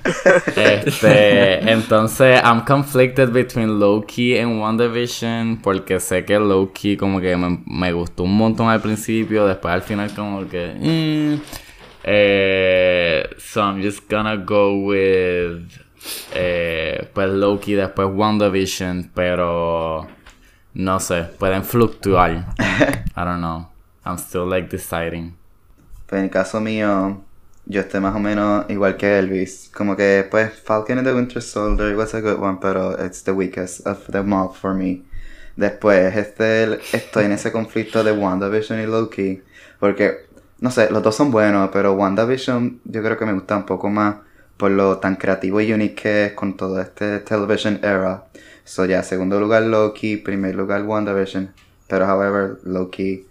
[0.56, 7.62] Este, entonces, I'm conflicted between Loki and WandaVision porque sé que Loki como que me,
[7.66, 10.74] me gustó un montón al principio, después al final como que...
[10.80, 11.63] mm.
[12.04, 15.70] Eh, So I'm just gonna go with
[16.34, 20.08] eh, pues Loki, después WandaVision, pero
[20.74, 22.32] no sé, pueden fluctuar.
[22.60, 23.68] I don't know.
[24.06, 25.36] I'm still like deciding.
[26.08, 27.22] Pues en el caso mío,
[27.66, 29.70] yo estoy más o menos igual que Elvis.
[29.74, 33.32] Como que, pues, Falcon and the Winter Soldier was a good one, pero it's the
[33.32, 35.04] weakest of them all for me.
[35.56, 39.42] Después, este, estoy en ese conflicto de WandaVision y Loki.
[39.80, 40.26] Porque,
[40.60, 43.90] no sé, los dos son buenos, pero WandaVision yo creo que me gusta un poco
[43.90, 44.18] más
[44.58, 48.26] por lo tan creativo y unique que es con todo este television era.
[48.64, 51.54] So, ya, segundo lugar Loki, primer lugar WandaVision.
[51.88, 53.26] Pero, however, Loki,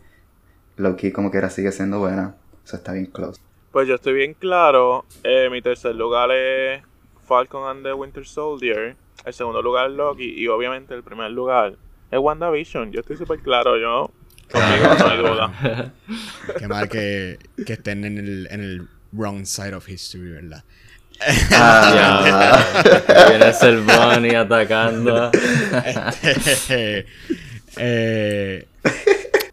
[0.77, 2.35] Loki como que era sigue siendo buena.
[2.65, 3.40] Eso está bien close.
[3.70, 5.07] Pues yo estoy bien claro.
[5.24, 6.82] Eh, mi tercer lugar es
[7.27, 8.94] Falcon and the Winter Soldier.
[9.24, 10.35] El segundo lugar Loki.
[10.36, 11.77] Y obviamente el primer lugar
[12.11, 12.93] es WandaVision.
[12.93, 13.78] Yo estoy súper claro.
[13.78, 14.11] Yo,
[14.52, 15.92] conmigo no hay duda.
[16.58, 20.64] Qué mal que, que estén en el, en el wrong side of history, ¿verdad?
[21.52, 22.64] Ah,
[23.28, 25.30] Viene el Bunny atacando.
[26.22, 27.06] Este,
[27.76, 28.66] eh,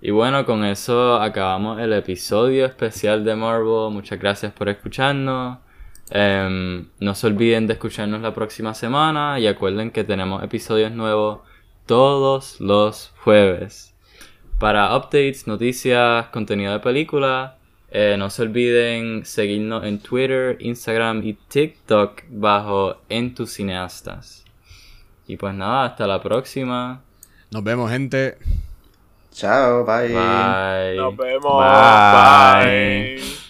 [0.02, 3.92] Y bueno, con eso acabamos el episodio especial de Marvel.
[3.92, 5.60] Muchas gracias por escucharnos.
[6.10, 11.42] Em, no se olviden de escucharnos la próxima semana y acuerden que tenemos episodios nuevos
[11.86, 13.94] todos los jueves.
[14.60, 17.56] Para updates, noticias, contenido de película,
[17.92, 24.44] eh, no se olviden seguirnos en Twitter, Instagram y TikTok bajo En tus cineastas.
[25.28, 27.02] Y pues nada, hasta la próxima.
[27.52, 28.38] nos vemos, gente.
[29.32, 30.96] Chao, bye.
[30.98, 31.64] Nos vemos.
[31.64, 33.16] Bye.
[33.16, 33.49] Bye.